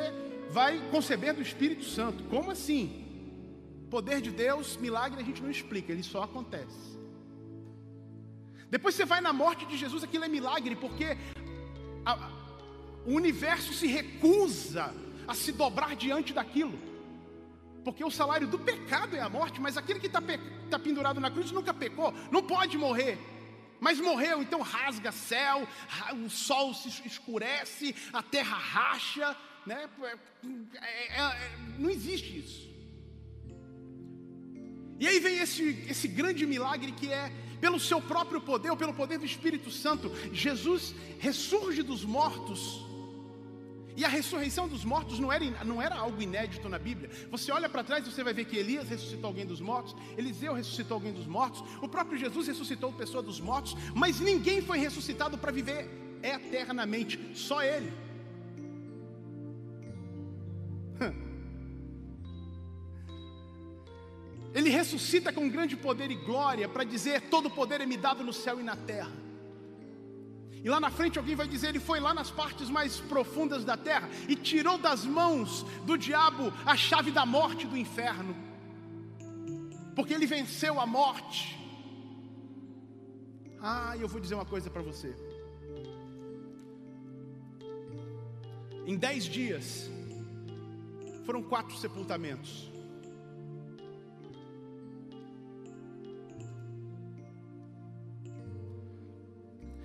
vai 0.50 0.72
conceber 0.92 1.34
do 1.34 1.42
Espírito 1.42 1.86
Santo. 1.86 2.26
Como 2.26 2.52
assim? 2.52 2.84
Poder 3.90 4.20
de 4.20 4.32
Deus, 4.32 4.76
milagre 4.78 5.22
a 5.22 5.24
gente 5.24 5.42
não 5.42 5.50
explica, 5.50 5.92
ele 5.92 6.04
só 6.04 6.24
acontece. 6.24 7.03
Depois 8.74 8.96
você 8.96 9.06
vai 9.06 9.22
na 9.22 9.32
morte 9.32 9.68
de 9.68 9.78
Jesus, 9.78 10.04
aquilo 10.04 10.26
é 10.26 10.28
milagre, 10.28 10.76
porque 10.76 11.16
a, 12.04 12.14
o 13.06 13.14
universo 13.14 13.72
se 13.72 13.86
recusa 13.86 14.92
a 15.28 15.36
se 15.36 15.52
dobrar 15.52 15.96
diante 15.96 16.34
daquilo. 16.34 16.80
Porque 17.84 18.04
o 18.04 18.10
salário 18.10 18.48
do 18.48 18.58
pecado 18.58 19.16
é 19.16 19.20
a 19.20 19.30
morte, 19.30 19.62
mas 19.62 19.78
aquele 19.78 20.00
que 20.00 20.08
está 20.08 20.20
tá 20.72 20.80
pendurado 20.80 21.20
na 21.20 21.30
cruz 21.30 21.52
nunca 21.52 21.72
pecou, 21.72 22.12
não 22.32 22.42
pode 22.42 22.76
morrer. 22.76 23.20
Mas 23.80 24.00
morreu, 24.00 24.42
então 24.42 24.60
rasga 24.62 25.12
céu, 25.12 25.68
o 26.26 26.28
sol 26.28 26.74
se 26.74 26.90
escurece, 27.06 27.94
a 28.12 28.24
terra 28.24 28.58
racha, 28.58 29.38
né? 29.68 29.88
É, 30.02 31.22
é, 31.22 31.22
é, 31.22 31.58
não 31.78 31.92
existe 31.92 32.40
isso. 32.40 32.74
E 35.00 35.08
aí 35.08 35.20
vem 35.20 35.38
esse, 35.38 35.86
esse 35.88 36.08
grande 36.08 36.44
milagre 36.48 36.92
que 36.92 37.12
é 37.12 37.32
pelo 37.64 37.80
seu 37.80 38.02
próprio 38.02 38.42
poder, 38.42 38.72
ou 38.72 38.76
pelo 38.76 38.94
poder 38.94 39.18
do 39.18 39.26
Espírito 39.26 39.72
Santo, 39.72 40.12
Jesus 40.34 40.94
ressurge 41.18 41.82
dos 41.82 42.04
mortos. 42.04 42.86
E 43.96 44.04
a 44.04 44.10
ressurreição 44.10 44.68
dos 44.68 44.84
mortos 44.84 45.18
não 45.18 45.32
era, 45.32 45.64
não 45.64 45.82
era 45.82 45.96
algo 45.96 46.22
inédito 46.22 46.68
na 46.68 46.78
Bíblia. 46.78 47.10
Você 47.32 47.54
olha 47.54 47.70
para 47.70 47.82
trás 47.82 48.06
e 48.06 48.12
você 48.12 48.22
vai 48.22 48.34
ver 48.34 48.44
que 48.44 48.58
Elias 48.58 48.90
ressuscitou 48.90 49.30
alguém 49.30 49.46
dos 49.46 49.62
mortos, 49.62 49.96
Eliseu 50.18 50.54
ressuscitou 50.54 50.96
alguém 50.96 51.14
dos 51.14 51.26
mortos, 51.26 51.64
o 51.82 51.88
próprio 51.88 52.18
Jesus 52.18 52.50
ressuscitou 52.50 52.92
pessoa 52.92 53.24
dos 53.24 53.40
mortos, 53.40 53.78
mas 53.96 54.20
ninguém 54.20 54.62
foi 54.62 54.78
ressuscitado 54.80 55.38
para 55.38 55.54
viver 55.54 55.90
eternamente, 56.22 57.18
só 57.34 57.64
Ele. 57.64 57.94
Ressuscita 64.84 65.32
com 65.32 65.50
grande 65.50 65.76
poder 65.76 66.12
e 66.12 66.16
glória 66.16 66.68
para 66.68 66.84
dizer: 66.84 67.22
todo 67.34 67.50
poder 67.50 67.80
é 67.82 67.86
me 67.86 67.98
dado 67.98 68.24
no 68.24 68.34
céu 68.34 68.60
e 68.60 68.64
na 68.64 68.76
terra. 68.76 69.12
E 70.64 70.70
lá 70.70 70.80
na 70.80 70.92
frente 70.92 71.18
alguém 71.18 71.36
vai 71.36 71.48
dizer: 71.48 71.70
ele 71.70 71.80
foi 71.80 72.00
lá 72.00 72.14
nas 72.14 72.30
partes 72.30 72.70
mais 72.70 73.00
profundas 73.00 73.64
da 73.66 73.78
terra 73.78 74.10
e 74.28 74.36
tirou 74.36 74.78
das 74.78 75.06
mãos 75.06 75.64
do 75.86 75.98
diabo 75.98 76.54
a 76.66 76.76
chave 76.76 77.12
da 77.12 77.26
morte 77.26 77.66
do 77.66 77.78
inferno, 77.78 78.36
porque 79.96 80.14
ele 80.14 80.26
venceu 80.26 80.80
a 80.80 80.86
morte. 80.86 81.60
Ah, 83.62 83.96
eu 83.98 84.10
vou 84.10 84.20
dizer 84.20 84.36
uma 84.36 84.46
coisa 84.46 84.70
para 84.70 84.82
você. 84.82 85.16
Em 88.86 88.98
dez 88.98 89.24
dias, 89.24 89.90
foram 91.26 91.42
quatro 91.42 91.74
sepultamentos. 91.78 92.73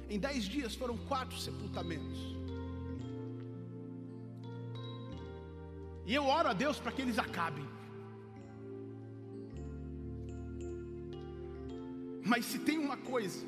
Em 0.09 0.19
dez 0.19 0.45
dias 0.45 0.75
foram 0.75 0.97
quatro 0.97 1.39
sepultamentos. 1.39 2.19
E 6.07 6.15
eu 6.15 6.25
oro 6.25 6.49
a 6.49 6.55
Deus 6.55 6.79
para 6.81 6.91
que 6.91 7.03
eles 7.03 7.19
acabem. 7.19 7.67
Mas 12.25 12.47
se 12.47 12.59
tem 12.59 12.79
uma 12.79 12.97
coisa, 12.97 13.45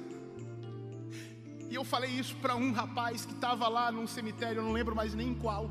e 1.70 1.74
eu 1.74 1.84
falei 1.84 2.10
isso 2.10 2.36
para 2.36 2.54
um 2.54 2.72
rapaz 2.72 3.24
que 3.24 3.32
estava 3.32 3.66
lá 3.68 3.90
num 3.90 4.06
cemitério, 4.06 4.60
eu 4.60 4.64
não 4.64 4.72
lembro 4.72 4.94
mais 4.94 5.14
nem 5.14 5.32
qual. 5.34 5.70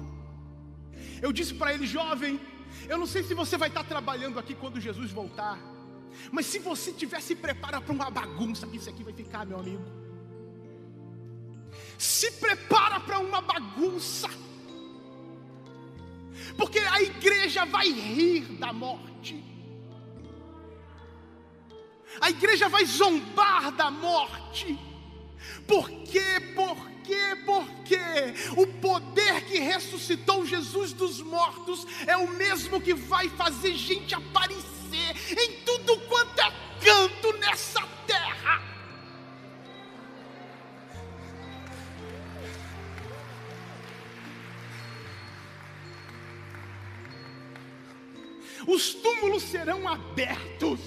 Eu 1.21 1.31
disse 1.31 1.53
para 1.53 1.73
ele, 1.73 1.85
jovem, 1.85 2.39
eu 2.87 2.97
não 2.97 3.05
sei 3.05 3.21
se 3.21 3.35
você 3.35 3.57
vai 3.57 3.69
estar 3.69 3.83
trabalhando 3.83 4.39
aqui 4.39 4.55
quando 4.55 4.81
Jesus 4.81 5.11
voltar, 5.11 5.59
mas 6.31 6.47
se 6.47 6.57
você 6.57 6.91
tiver 6.91 7.21
se 7.21 7.35
prepara 7.35 7.79
para 7.79 7.93
uma 7.93 8.09
bagunça 8.09 8.65
que 8.65 8.77
isso 8.77 8.89
aqui 8.89 9.03
vai 9.03 9.13
ficar, 9.13 9.45
meu 9.45 9.59
amigo 9.59 10.08
se 11.99 12.31
prepara 12.31 12.97
para 13.01 13.19
uma 13.19 13.41
bagunça, 13.41 14.29
porque 16.57 16.79
a 16.79 17.01
igreja 17.01 17.65
vai 17.65 17.91
rir 17.91 18.45
da 18.57 18.71
morte, 18.71 19.43
a 22.21 22.29
igreja 22.29 22.69
vai 22.69 22.85
zombar 22.85 23.71
da 23.73 23.91
morte, 23.91 24.79
por 25.67 25.89
quê? 25.89 26.39
Por 26.55 26.89
quê? 27.03 27.35
Porque 27.45 27.99
o 28.55 28.65
poder 28.79 29.41
que 29.45 29.59
ressuscitou 29.59 30.45
Jesus 30.45 30.93
dos 30.93 31.21
mortos 31.21 31.85
é 32.07 32.15
o 32.15 32.29
mesmo 32.29 32.79
que 32.79 32.93
vai 32.93 33.27
fazer 33.29 33.73
gente 33.73 34.15
aparecer 34.15 35.37
em 35.37 35.63
tudo 35.65 35.97
quanto 36.07 36.39
é 36.39 36.53
canto 36.79 37.33
nessa 37.39 37.81
terra. 37.81 37.98
Os 48.69 48.93
túmulos 48.93 49.43
serão 49.43 49.87
abertos. 49.87 50.79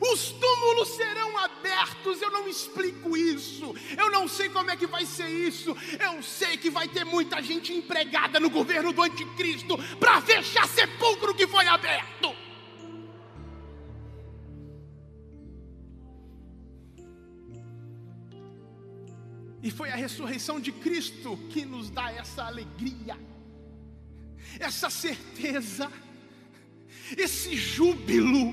Os 0.00 0.30
túmulos 0.30 0.88
serão 0.88 1.36
abertos, 1.38 2.22
eu 2.22 2.30
não 2.30 2.46
explico 2.46 3.16
isso, 3.16 3.74
eu 3.98 4.10
não 4.10 4.28
sei 4.28 4.48
como 4.48 4.70
é 4.70 4.76
que 4.76 4.86
vai 4.86 5.04
ser 5.04 5.28
isso, 5.28 5.76
eu 5.98 6.22
sei 6.22 6.56
que 6.56 6.70
vai 6.70 6.86
ter 6.86 7.04
muita 7.04 7.42
gente 7.42 7.72
empregada 7.72 8.38
no 8.38 8.50
governo 8.50 8.92
do 8.92 9.02
anticristo 9.02 9.76
para 9.98 10.20
fechar 10.20 10.68
sepulcro 10.68 11.34
que 11.34 11.46
foi 11.46 11.66
aberto. 11.66 12.34
E 19.62 19.70
foi 19.70 19.90
a 19.90 19.96
ressurreição 19.96 20.58
de 20.58 20.72
Cristo 20.72 21.36
que 21.50 21.64
nos 21.64 21.90
dá 21.90 22.12
essa 22.12 22.44
alegria, 22.44 23.18
essa 24.58 24.90
certeza, 24.90 25.90
esse 27.16 27.56
júbilo, 27.56 28.52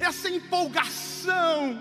essa 0.00 0.28
empolgação, 0.28 1.78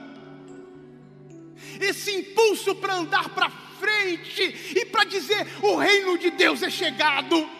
esse 1.79 2.11
impulso 2.11 2.75
para 2.75 2.95
andar 2.95 3.29
para 3.29 3.49
frente 3.79 4.73
e 4.75 4.85
para 4.85 5.03
dizer: 5.03 5.47
o 5.61 5.75
reino 5.77 6.17
de 6.17 6.31
Deus 6.31 6.63
é 6.63 6.69
chegado 6.69 7.56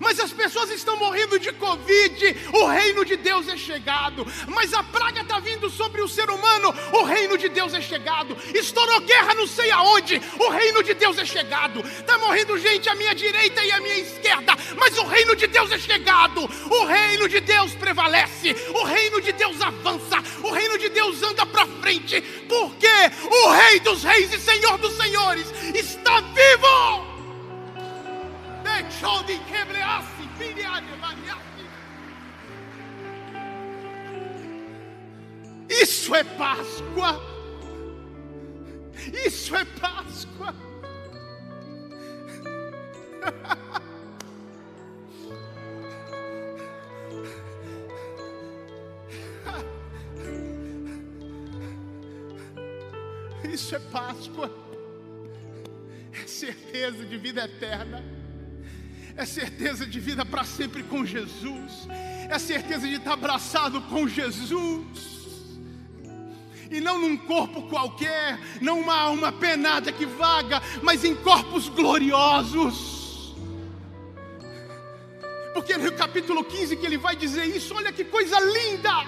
mas 0.00 0.20
as 0.20 0.32
pessoas 0.32 0.70
estão 0.70 0.96
morrendo 0.96 1.38
de 1.38 1.52
Covid, 1.52 2.36
o 2.52 2.66
reino 2.66 3.04
de 3.04 3.16
Deus 3.16 3.48
é 3.48 3.56
chegado, 3.56 4.26
mas 4.48 4.72
a 4.72 4.82
praga 4.82 5.22
está 5.22 5.38
vindo 5.38 5.68
sobre 5.70 6.02
o 6.02 6.08
ser 6.08 6.30
humano, 6.30 6.74
o 6.92 7.04
reino 7.04 7.36
de 7.36 7.48
Deus 7.48 7.74
é 7.74 7.80
chegado, 7.80 8.36
estourou 8.54 9.00
guerra 9.00 9.34
não 9.34 9.46
sei 9.46 9.70
aonde, 9.70 10.20
o 10.38 10.48
reino 10.50 10.82
de 10.82 10.94
Deus 10.94 11.18
é 11.18 11.24
chegado, 11.24 11.80
está 11.80 12.18
morrendo 12.18 12.58
gente 12.58 12.88
à 12.88 12.94
minha 12.94 13.14
direita 13.14 13.64
e 13.64 13.72
à 13.72 13.80
minha 13.80 13.98
esquerda, 13.98 14.54
mas 14.78 14.96
o 14.98 15.04
reino 15.04 15.36
de 15.36 15.46
Deus 15.46 15.70
é 15.70 15.78
chegado, 15.78 16.48
o 16.70 16.84
reino 16.84 17.28
de 17.28 17.40
Deus 17.40 17.74
prevalece, 17.74 18.54
o 18.74 18.84
reino 18.84 19.20
de 19.20 19.32
Deus 19.32 19.60
avança, 19.60 20.22
o 20.42 20.50
reino 20.50 20.78
de 20.78 20.88
Deus 20.88 21.22
anda 21.22 21.46
para 21.46 21.66
frente, 21.66 22.20
porque 22.48 22.86
o 23.30 23.50
Rei 23.50 23.80
dos 23.80 24.02
Reis 24.02 24.32
e 24.32 24.38
Senhor 24.38 24.78
dos 24.78 24.96
Senhores 24.96 25.46
está 25.74 26.20
vivo! 26.20 27.13
Isso 35.68 36.14
é 36.14 36.22
Páscoa. 36.22 37.20
Isso 39.26 39.56
é 39.56 39.64
Páscoa. 39.64 40.54
Isso 53.52 53.74
é 53.74 53.78
Páscoa. 53.78 54.50
É 56.12 56.26
certeza 56.26 57.04
de 57.04 57.16
vida 57.18 57.44
eterna 57.44 58.23
é 59.16 59.24
certeza 59.24 59.86
de 59.86 60.00
vida 60.00 60.24
para 60.24 60.44
sempre 60.44 60.82
com 60.82 61.04
Jesus, 61.04 61.86
é 62.28 62.38
certeza 62.38 62.86
de 62.86 62.94
estar 62.96 63.12
abraçado 63.12 63.80
com 63.82 64.08
Jesus. 64.08 65.14
E 66.70 66.80
não 66.80 66.98
num 66.98 67.16
corpo 67.16 67.62
qualquer, 67.62 68.40
não 68.60 68.80
uma 68.80 68.98
alma 68.98 69.30
penada 69.30 69.92
que 69.92 70.04
vaga, 70.04 70.60
mas 70.82 71.04
em 71.04 71.14
corpos 71.14 71.68
gloriosos. 71.68 73.36
Porque 75.52 75.76
no 75.76 75.92
capítulo 75.92 76.42
15 76.42 76.76
que 76.76 76.84
ele 76.84 76.98
vai 76.98 77.14
dizer 77.14 77.44
isso, 77.44 77.74
olha 77.74 77.92
que 77.92 78.04
coisa 78.04 78.40
linda. 78.40 79.06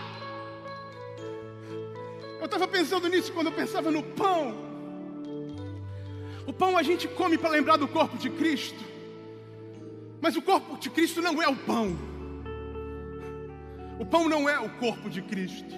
Eu 2.38 2.44
estava 2.44 2.68
pensando 2.68 3.08
nisso 3.08 3.32
quando 3.32 3.48
eu 3.48 3.52
pensava 3.52 3.90
no 3.90 4.02
pão. 4.02 4.64
O 6.46 6.52
pão 6.52 6.78
a 6.78 6.82
gente 6.84 7.08
come 7.08 7.36
para 7.36 7.50
lembrar 7.50 7.76
do 7.76 7.88
corpo 7.88 8.16
de 8.16 8.30
Cristo. 8.30 8.95
Mas 10.20 10.36
o 10.36 10.42
corpo 10.42 10.78
de 10.78 10.90
Cristo 10.90 11.20
não 11.20 11.42
é 11.42 11.48
o 11.48 11.56
pão. 11.56 11.96
O 13.98 14.04
pão 14.04 14.28
não 14.28 14.48
é 14.48 14.58
o 14.58 14.68
corpo 14.70 15.08
de 15.08 15.22
Cristo. 15.22 15.74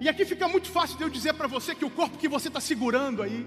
E 0.00 0.08
aqui 0.08 0.24
fica 0.24 0.48
muito 0.48 0.68
fácil 0.68 0.96
de 0.96 1.04
eu 1.04 1.08
dizer 1.08 1.34
para 1.34 1.46
você 1.46 1.74
que 1.74 1.84
o 1.84 1.90
corpo 1.90 2.18
que 2.18 2.28
você 2.28 2.48
está 2.48 2.60
segurando 2.60 3.22
aí, 3.22 3.46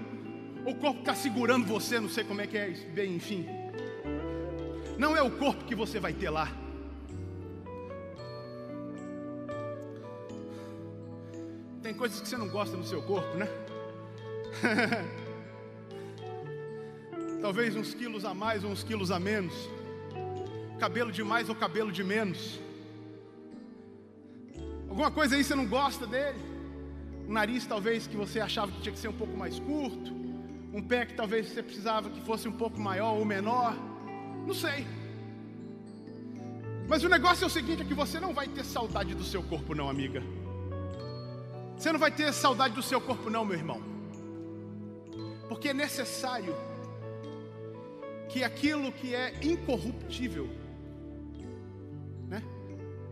ou 0.64 0.72
o 0.72 0.76
corpo 0.76 1.02
que 1.02 1.10
está 1.10 1.14
segurando 1.14 1.66
você, 1.66 2.00
não 2.00 2.08
sei 2.08 2.24
como 2.24 2.40
é 2.40 2.46
que 2.46 2.56
é, 2.56 2.70
bem, 2.94 3.14
enfim, 3.14 3.46
não 4.96 5.14
é 5.14 5.22
o 5.22 5.30
corpo 5.30 5.64
que 5.64 5.74
você 5.74 6.00
vai 6.00 6.14
ter 6.14 6.30
lá. 6.30 6.48
Tem 11.82 11.92
coisas 11.94 12.20
que 12.20 12.28
você 12.28 12.36
não 12.36 12.48
gosta 12.48 12.76
no 12.76 12.84
seu 12.84 13.02
corpo, 13.02 13.36
né? 13.36 13.48
talvez 17.40 17.76
uns 17.76 17.94
quilos 17.94 18.24
a 18.24 18.34
mais 18.34 18.64
ou 18.64 18.70
uns 18.70 18.82
quilos 18.82 19.10
a 19.10 19.18
menos, 19.18 19.54
cabelo 20.78 21.10
de 21.12 21.22
mais 21.22 21.48
ou 21.48 21.54
cabelo 21.54 21.92
de 21.92 22.02
menos. 22.04 22.60
Alguma 24.88 25.10
coisa 25.10 25.36
aí 25.36 25.44
você 25.44 25.54
não 25.54 25.66
gosta 25.66 26.06
dele? 26.06 26.38
Um 27.28 27.32
nariz 27.32 27.66
talvez 27.66 28.06
que 28.06 28.16
você 28.16 28.40
achava 28.40 28.70
que 28.72 28.80
tinha 28.80 28.92
que 28.92 28.98
ser 28.98 29.08
um 29.08 29.12
pouco 29.12 29.36
mais 29.36 29.58
curto, 29.58 30.12
um 30.72 30.82
pé 30.82 31.06
que 31.06 31.14
talvez 31.14 31.48
você 31.48 31.62
precisava 31.62 32.08
que 32.08 32.20
fosse 32.22 32.48
um 32.48 32.52
pouco 32.52 32.80
maior 32.80 33.14
ou 33.14 33.24
menor, 33.24 33.76
não 34.46 34.54
sei. 34.54 34.86
Mas 36.88 37.02
o 37.02 37.08
negócio 37.08 37.44
é 37.44 37.46
o 37.46 37.50
seguinte: 37.50 37.82
é 37.82 37.84
que 37.84 37.94
você 37.94 38.20
não 38.20 38.32
vai 38.32 38.46
ter 38.46 38.64
saudade 38.64 39.14
do 39.14 39.24
seu 39.24 39.42
corpo, 39.42 39.74
não, 39.74 39.88
amiga. 39.88 40.22
Você 41.76 41.92
não 41.92 41.98
vai 41.98 42.10
ter 42.10 42.32
saudade 42.32 42.74
do 42.74 42.82
seu 42.82 43.00
corpo, 43.00 43.28
não, 43.28 43.44
meu 43.44 43.56
irmão. 43.56 43.82
Porque 45.48 45.68
é 45.70 45.74
necessário 45.74 46.54
que 48.36 48.44
aquilo 48.44 48.92
que 48.92 49.14
é 49.14 49.32
incorruptível, 49.42 50.46
né? 52.28 52.42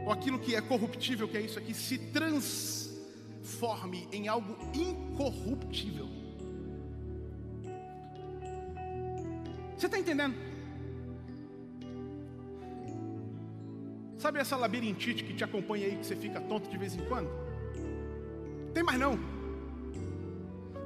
ou 0.05 0.13
aquilo 0.13 0.39
que 0.39 0.55
é 0.55 0.61
corruptível, 0.61 1.27
que 1.27 1.39
é 1.39 1.41
isso 1.41 1.59
aqui, 1.59 1.73
se 1.73 1.97
transforme 1.97 4.07
em 4.13 4.29
algo 4.29 4.55
incorruptível. 4.75 6.07
Você 9.79 9.87
está 9.87 9.99
entendendo? 9.99 10.35
Sabe 14.19 14.41
essa 14.41 14.57
labirintite 14.57 15.25
que 15.25 15.33
te 15.33 15.43
acompanha 15.43 15.87
aí, 15.87 15.97
que 15.97 16.05
você 16.05 16.17
fica 16.17 16.39
tonto 16.39 16.69
de 16.69 16.77
vez 16.77 16.95
em 16.95 17.05
quando? 17.07 17.31
Tem 18.75 18.83
mais 18.83 19.01
não. 19.01 19.19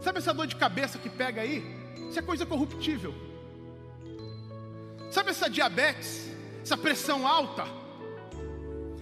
Sabe 0.01 0.19
essa 0.19 0.33
dor 0.33 0.47
de 0.47 0.55
cabeça 0.55 0.97
que 0.97 1.11
pega 1.11 1.43
aí? 1.43 1.61
Isso 2.09 2.21
é 2.21 2.23
coisa 2.23 2.47
corruptível. 2.47 3.27
Sabe 5.11 5.31
essa 5.31 5.49
diabetes, 5.49 6.29
essa 6.63 6.77
pressão 6.77 7.27
alta, 7.27 7.65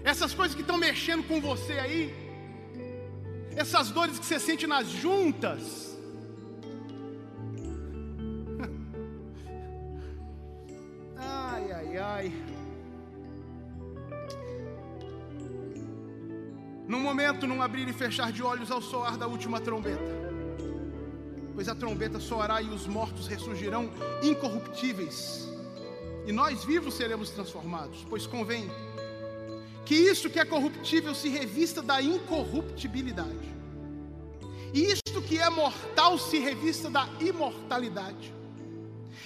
essas 0.05 0.33
coisas 0.33 0.55
que 0.55 0.61
estão 0.61 0.79
mexendo 0.79 1.27
com 1.27 1.41
você 1.41 1.73
aí, 1.73 2.15
essas 3.57 3.91
dores 3.91 4.17
que 4.19 4.25
você 4.25 4.39
sente 4.39 4.69
nas 4.69 4.87
juntas. 4.87 5.97
Ai, 11.19 11.73
ai, 11.73 11.99
ai. 11.99 12.33
Num 16.87 17.01
momento, 17.01 17.49
num 17.49 17.61
abrir 17.61 17.89
e 17.89 17.93
fechar 17.93 18.31
de 18.31 18.45
olhos 18.45 18.71
ao 18.71 18.81
soar 18.81 19.17
da 19.17 19.27
última 19.27 19.61
trombeta, 19.61 20.05
pois 21.53 21.69
a 21.69 21.75
trombeta 21.75 22.21
soará 22.21 22.63
e 22.63 22.69
os 22.69 22.87
mortos 22.87 23.27
ressurgirão 23.27 23.91
incorruptíveis 24.23 25.56
e 26.27 26.33
nós 26.33 26.65
vivos 26.65 26.95
seremos 26.95 27.31
transformados, 27.31 28.05
pois 28.11 28.27
convém 28.27 28.69
que 29.85 29.95
isso 29.95 30.29
que 30.29 30.41
é 30.41 30.45
corruptível 30.45 31.15
se 31.15 31.29
revista 31.29 31.81
da 31.81 32.03
incorruptibilidade, 32.03 33.55
e 34.75 34.83
isto 34.91 35.23
que 35.23 35.39
é 35.39 35.49
mortal 35.49 36.19
se 36.19 36.39
revista 36.39 36.91
da 36.91 37.09
imortalidade. 37.21 38.35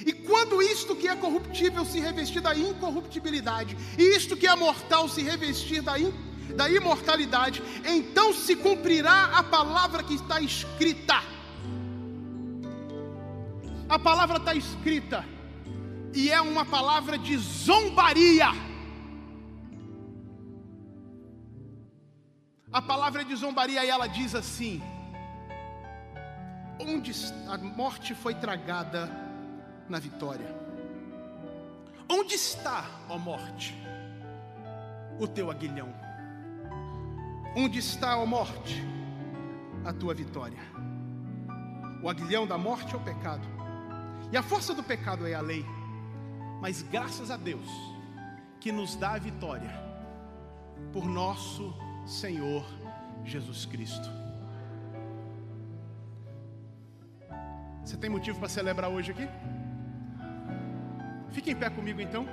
E 0.05 0.13
quando 0.13 0.63
isto 0.63 0.95
que 0.95 1.09
é 1.09 1.17
corruptível 1.17 1.85
se 1.85 1.99
revestir 1.99 2.41
da 2.41 2.55
incorruptibilidade, 2.55 3.77
e 3.99 4.17
isto 4.17 4.37
que 4.37 4.47
é 4.47 4.55
mortal 4.55 5.09
se 5.09 5.23
revestir 5.23 5.81
da, 5.81 5.99
in, 5.99 6.13
da 6.55 6.71
imortalidade, 6.71 7.63
então 7.85 8.33
se 8.33 8.55
cumprirá 8.55 9.31
a 9.35 9.43
palavra 9.43 10.03
que 10.03 10.15
está 10.15 10.41
escrita. 10.41 11.23
A 13.89 13.99
palavra 13.99 14.37
está 14.37 14.55
escrita 14.55 15.25
e 16.15 16.31
é 16.31 16.41
uma 16.41 16.65
palavra 16.65 17.19
de 17.19 17.37
zombaria. 17.37 18.49
A 22.73 22.81
palavra 22.81 23.25
de 23.25 23.35
zombaria 23.35 23.85
e 23.85 23.89
ela 23.89 24.07
diz 24.07 24.35
assim: 24.35 24.83
onde 26.79 27.13
a 27.49 27.59
morte 27.59 28.15
foi 28.15 28.35
tragada 28.35 29.11
na 29.89 29.99
vitória. 29.99 30.59
Onde 32.09 32.35
está, 32.35 32.85
ó 33.09 33.19
morte, 33.19 33.77
o 35.19 35.29
teu 35.29 35.51
aguilhão. 35.51 35.93
Onde 37.55 37.79
está 37.79 38.13
a 38.13 38.27
morte? 38.27 38.83
A 39.85 39.93
tua 39.93 40.15
vitória. 40.15 40.59
O 42.03 42.09
aguilhão 42.09 42.47
da 42.47 42.57
morte 42.57 42.95
é 42.95 42.97
o 42.97 43.01
pecado. 43.01 43.47
E 44.33 44.37
a 44.37 44.43
força 44.43 44.73
do 44.73 44.83
pecado 44.83 45.27
é 45.27 45.35
a 45.35 45.41
lei. 45.41 45.65
Mas 46.61 46.83
graças 46.83 47.31
a 47.31 47.37
Deus 47.37 47.69
que 48.61 48.71
nos 48.71 48.95
dá 48.95 49.13
a 49.13 49.19
vitória 49.19 49.71
por 50.93 51.07
nosso 51.07 51.75
Senhor 52.07 52.65
Jesus 53.25 53.65
Cristo. 53.65 54.09
Você 57.85 57.97
tem 57.97 58.11
motivo 58.11 58.39
para 58.39 58.49
celebrar 58.49 58.91
hoje 58.91 59.13
aqui? 59.13 59.27
Fique 61.31 61.51
em 61.51 61.57
pé 61.57 61.71
comigo 61.71 62.01
então. 62.01 62.27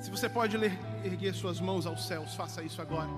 Se 0.00 0.10
você 0.10 0.28
pode 0.28 0.56
ler, 0.56 0.76
erguer 1.04 1.32
suas 1.32 1.60
mãos 1.60 1.86
aos 1.86 2.06
céus, 2.06 2.34
faça 2.34 2.62
isso 2.62 2.82
agora. 2.82 3.08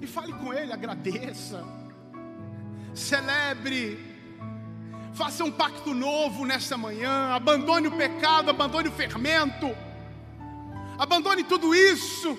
E 0.00 0.06
fale 0.06 0.32
com 0.32 0.52
Ele, 0.52 0.72
agradeça, 0.72 1.64
celebre, 2.94 3.98
faça 5.14 5.44
um 5.44 5.50
pacto 5.50 5.94
novo 5.94 6.44
nessa 6.44 6.76
manhã, 6.76 7.32
abandone 7.32 7.88
o 7.88 7.96
pecado, 7.96 8.50
abandone 8.50 8.88
o 8.88 8.92
fermento, 8.92 9.74
abandone 10.98 11.44
tudo 11.44 11.74
isso, 11.74 12.38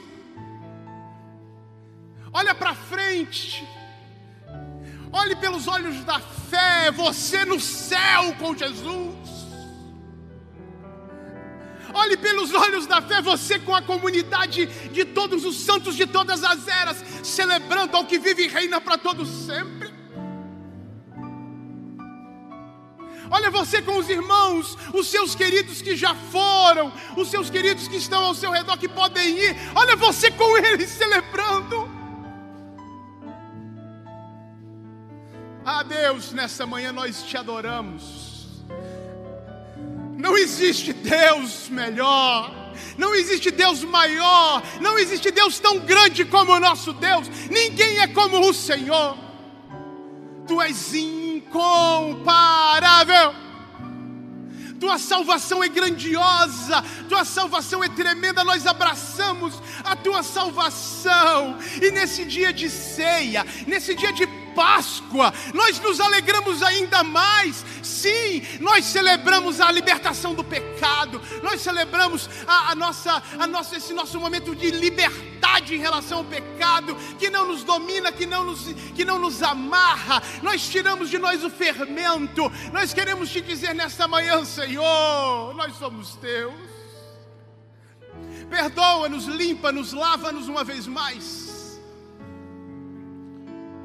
olha 2.34 2.54
para 2.54 2.74
frente, 2.74 3.68
olhe 5.12 5.36
pelos 5.36 5.68
olhos 5.68 6.04
da 6.04 6.20
fé, 6.20 6.92
você 6.92 7.46
no 7.46 7.60
céu 7.60 8.36
com 8.40 8.56
Jesus. 8.56 9.22
Olhe 11.94 12.16
pelos 12.16 12.54
olhos 12.54 12.88
da 12.88 13.02
fé, 13.02 13.22
você 13.22 13.60
com 13.60 13.76
a 13.76 13.82
comunidade 13.82 14.66
de 14.66 15.04
todos 15.04 15.44
os 15.44 15.58
santos 15.58 15.96
de 15.96 16.08
todas 16.08 16.42
as 16.42 16.66
eras, 16.68 17.04
celebrando 17.22 17.98
ao 17.98 18.06
que 18.06 18.18
vive 18.18 18.46
e 18.46 18.48
reina 18.48 18.80
para 18.80 18.98
todos 18.98 19.28
sempre. 19.46 19.91
Olha 23.32 23.50
você 23.50 23.82
com 23.82 23.98
os 23.98 24.10
irmãos, 24.10 24.78
os 24.94 25.08
seus 25.08 25.34
queridos 25.34 25.82
que 25.82 25.96
já 25.96 26.14
foram, 26.14 26.92
os 27.16 27.30
seus 27.30 27.50
queridos 27.50 27.88
que 27.88 27.96
estão 27.96 28.26
ao 28.26 28.36
seu 28.36 28.52
redor 28.52 28.78
que 28.78 28.90
podem 28.90 29.38
ir. 29.38 29.56
Olha 29.74 29.96
você 29.96 30.30
com 30.30 30.58
eles 30.58 30.90
celebrando. 31.00 31.90
Ah, 35.64 35.82
Deus, 35.82 36.34
nessa 36.34 36.66
manhã 36.66 36.92
nós 36.92 37.24
te 37.24 37.38
adoramos. 37.38 38.50
Não 40.18 40.38
existe 40.38 40.92
Deus 40.92 41.70
melhor. 41.70 42.60
Não 42.98 43.16
existe 43.16 43.52
Deus 43.52 43.84
maior, 43.84 44.64
não 44.80 44.98
existe 44.98 45.30
Deus 45.30 45.60
tão 45.60 45.80
grande 45.80 46.26
como 46.26 46.54
o 46.54 46.60
nosso 46.60 46.94
Deus, 46.94 47.28
ninguém 47.50 48.00
é 48.00 48.08
como 48.08 48.40
o 48.40 48.54
Senhor. 48.54 49.18
Tu 50.48 50.62
és 50.62 50.94
incomparável. 51.52 53.36
Tua 54.80 54.98
salvação 54.98 55.64
é 55.64 55.70
grandiosa, 55.70 56.84
tua 57.08 57.24
salvação 57.24 57.84
é 57.84 57.90
tremenda. 57.90 58.44
Nós 58.44 58.66
abraçamos 58.66 59.62
a 59.84 59.96
tua 59.96 60.24
salvação, 60.24 61.60
e 61.80 61.92
nesse 61.92 62.26
dia 62.26 62.52
de 62.52 62.68
ceia, 62.68 63.46
nesse 63.68 63.94
dia 63.94 64.12
de 64.12 64.26
Páscoa, 64.56 65.34
nós 65.54 65.80
nos 65.80 66.00
alegramos 66.00 66.62
ainda 66.64 67.04
mais. 67.04 67.66
Sim, 67.84 68.42
nós 68.60 68.86
celebramos 68.86 69.60
a 69.60 69.72
libertação 69.72 70.34
do 70.34 70.44
pecado, 70.44 71.22
nós 71.44 71.62
celebramos 71.62 72.30
a, 72.48 72.72
a, 72.72 72.76
nossa, 72.76 73.22
a 73.40 73.48
nossa, 73.48 73.78
esse 73.78 73.94
nosso 73.94 74.20
momento 74.20 74.56
de 74.56 74.72
liberdade 74.72 75.76
em 75.76 75.80
relação 75.80 76.20
ao 76.20 76.24
pecado, 76.24 76.96
que 77.18 77.30
não 77.30 77.48
nos 77.48 77.64
domina, 77.64 78.12
que 78.12 78.26
não 78.26 78.44
nos, 78.44 78.64
que 78.96 79.06
não 79.06 79.20
nos 79.20 79.44
amarra. 79.44 80.22
Nós 80.42 80.68
tiramos 80.68 81.10
de 81.10 81.18
nós 81.18 81.44
o 81.44 81.50
fermento. 81.50 82.52
Nós 82.72 82.94
queremos 82.94 83.30
te 83.30 83.42
dizer 83.42 83.74
nesta 83.74 84.08
manhã, 84.08 84.44
Senhor, 84.46 85.54
nós 85.56 85.76
somos 85.78 86.16
teus. 86.16 86.54
Perdoa-nos, 88.50 89.26
limpa-nos, 89.26 89.94
lava-nos 89.94 90.48
uma 90.48 90.64
vez 90.64 90.86
mais. 90.88 91.51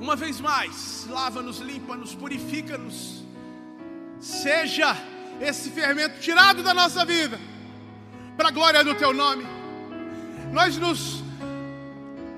Uma 0.01 0.15
vez 0.15 0.41
mais, 0.41 1.07
lava-nos, 1.09 1.59
limpa-nos, 1.59 2.15
purifica-nos. 2.15 3.25
Seja 4.21 4.97
esse 5.41 5.71
fermento 5.71 6.21
tirado 6.21 6.63
da 6.63 6.75
nossa 6.75 7.05
vida, 7.05 7.39
para 8.37 8.49
a 8.49 8.53
glória 8.53 8.85
do 8.85 8.95
Teu 8.95 9.13
nome. 9.13 9.45
Nós 10.53 10.77
nos, 10.77 11.23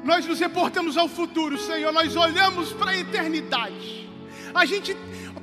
nós 0.04 0.24
nos 0.24 0.38
reportamos 0.38 0.96
ao 0.96 1.08
futuro, 1.08 1.58
Senhor. 1.58 1.92
Nós 1.92 2.16
olhamos 2.16 2.72
para 2.72 2.92
a 2.92 2.96
eternidade. 2.96 4.08
A 4.54 4.64
gente, 4.64 4.96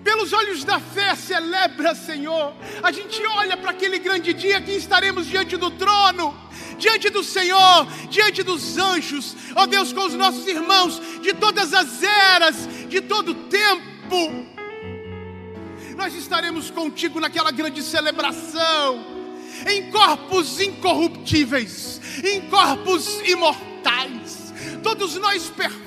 pelos 0.03 0.34
olhos 0.34 0.64
da 0.64 0.80
fé, 0.80 1.16
celebra, 1.16 1.95
Senhor. 1.95 2.53
A 2.82 2.91
gente 2.91 3.24
olha 3.26 3.58
para 3.58 3.72
aquele 3.72 3.99
grande 3.99 4.34
dia 4.34 4.62
que 4.62 4.72
estaremos 4.72 5.28
diante 5.28 5.58
do 5.58 5.72
trono 5.72 6.45
diante 6.78 7.10
do 7.10 7.24
Senhor, 7.24 7.88
diante 8.10 8.43
dos 8.43 8.78
anjos, 8.78 9.36
ó 9.56 9.64
oh 9.64 9.68
Deus, 9.68 9.93
com 9.93 10.06
os 10.06 10.14
nossos 10.14 10.45
irmãos 10.47 11.01
de 11.22 11.34
todas 11.34 11.74
as 11.74 12.03
eras, 12.03 12.68
de 12.89 13.01
todo 13.01 13.30
o 13.30 13.36
tempo. 13.45 14.45
Nós 15.95 16.14
estaremos 16.14 16.70
contigo 16.70 17.20
naquela 17.20 17.51
grande 17.51 17.82
celebração, 17.82 19.06
em 19.68 19.89
corpos 19.89 20.60
incorruptíveis, 20.60 22.01
em 22.24 22.41
corpos 22.49 23.22
imortais, 23.22 24.53
todos 24.84 25.16
nós 25.16 25.49
perfeitos, 25.49 25.85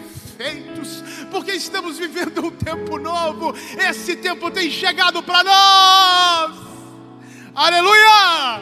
porque 1.31 1.53
estamos 1.53 1.99
vivendo 1.99 2.47
um 2.47 2.51
tempo 2.51 2.99
novo, 2.99 3.55
esse 3.79 4.17
tempo 4.17 4.51
tem 4.51 4.71
chegado 4.71 5.23
para 5.23 5.45
nós. 5.45 6.57
Aleluia! 7.55 8.61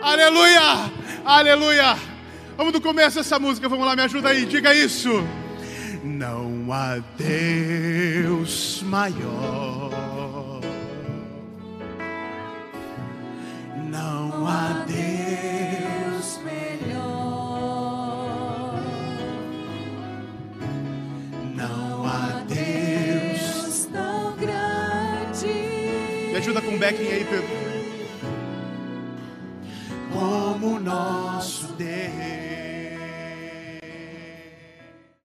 Aleluia! 0.00 0.92
Aleluia! 1.24 1.98
Vamos 2.56 2.72
do 2.72 2.80
começo 2.80 3.18
dessa 3.18 3.38
música, 3.38 3.68
vamos 3.68 3.86
lá, 3.86 3.94
me 3.94 4.02
ajuda 4.02 4.30
aí, 4.30 4.44
diga 4.46 4.74
isso. 4.74 5.24
Não 6.02 6.72
há 6.72 6.98
Deus 7.16 8.82
maior. 8.84 10.60
Não 13.90 14.46
há 14.46 14.84
Deus 14.86 15.87
ajuda 26.48 26.62
com 26.62 26.74
o 26.74 26.78
backing 26.78 27.12
aí, 27.12 27.24
Pedro. 27.24 27.48
Como 30.12 30.80
nosso 30.80 31.66
Deus. 31.74 32.47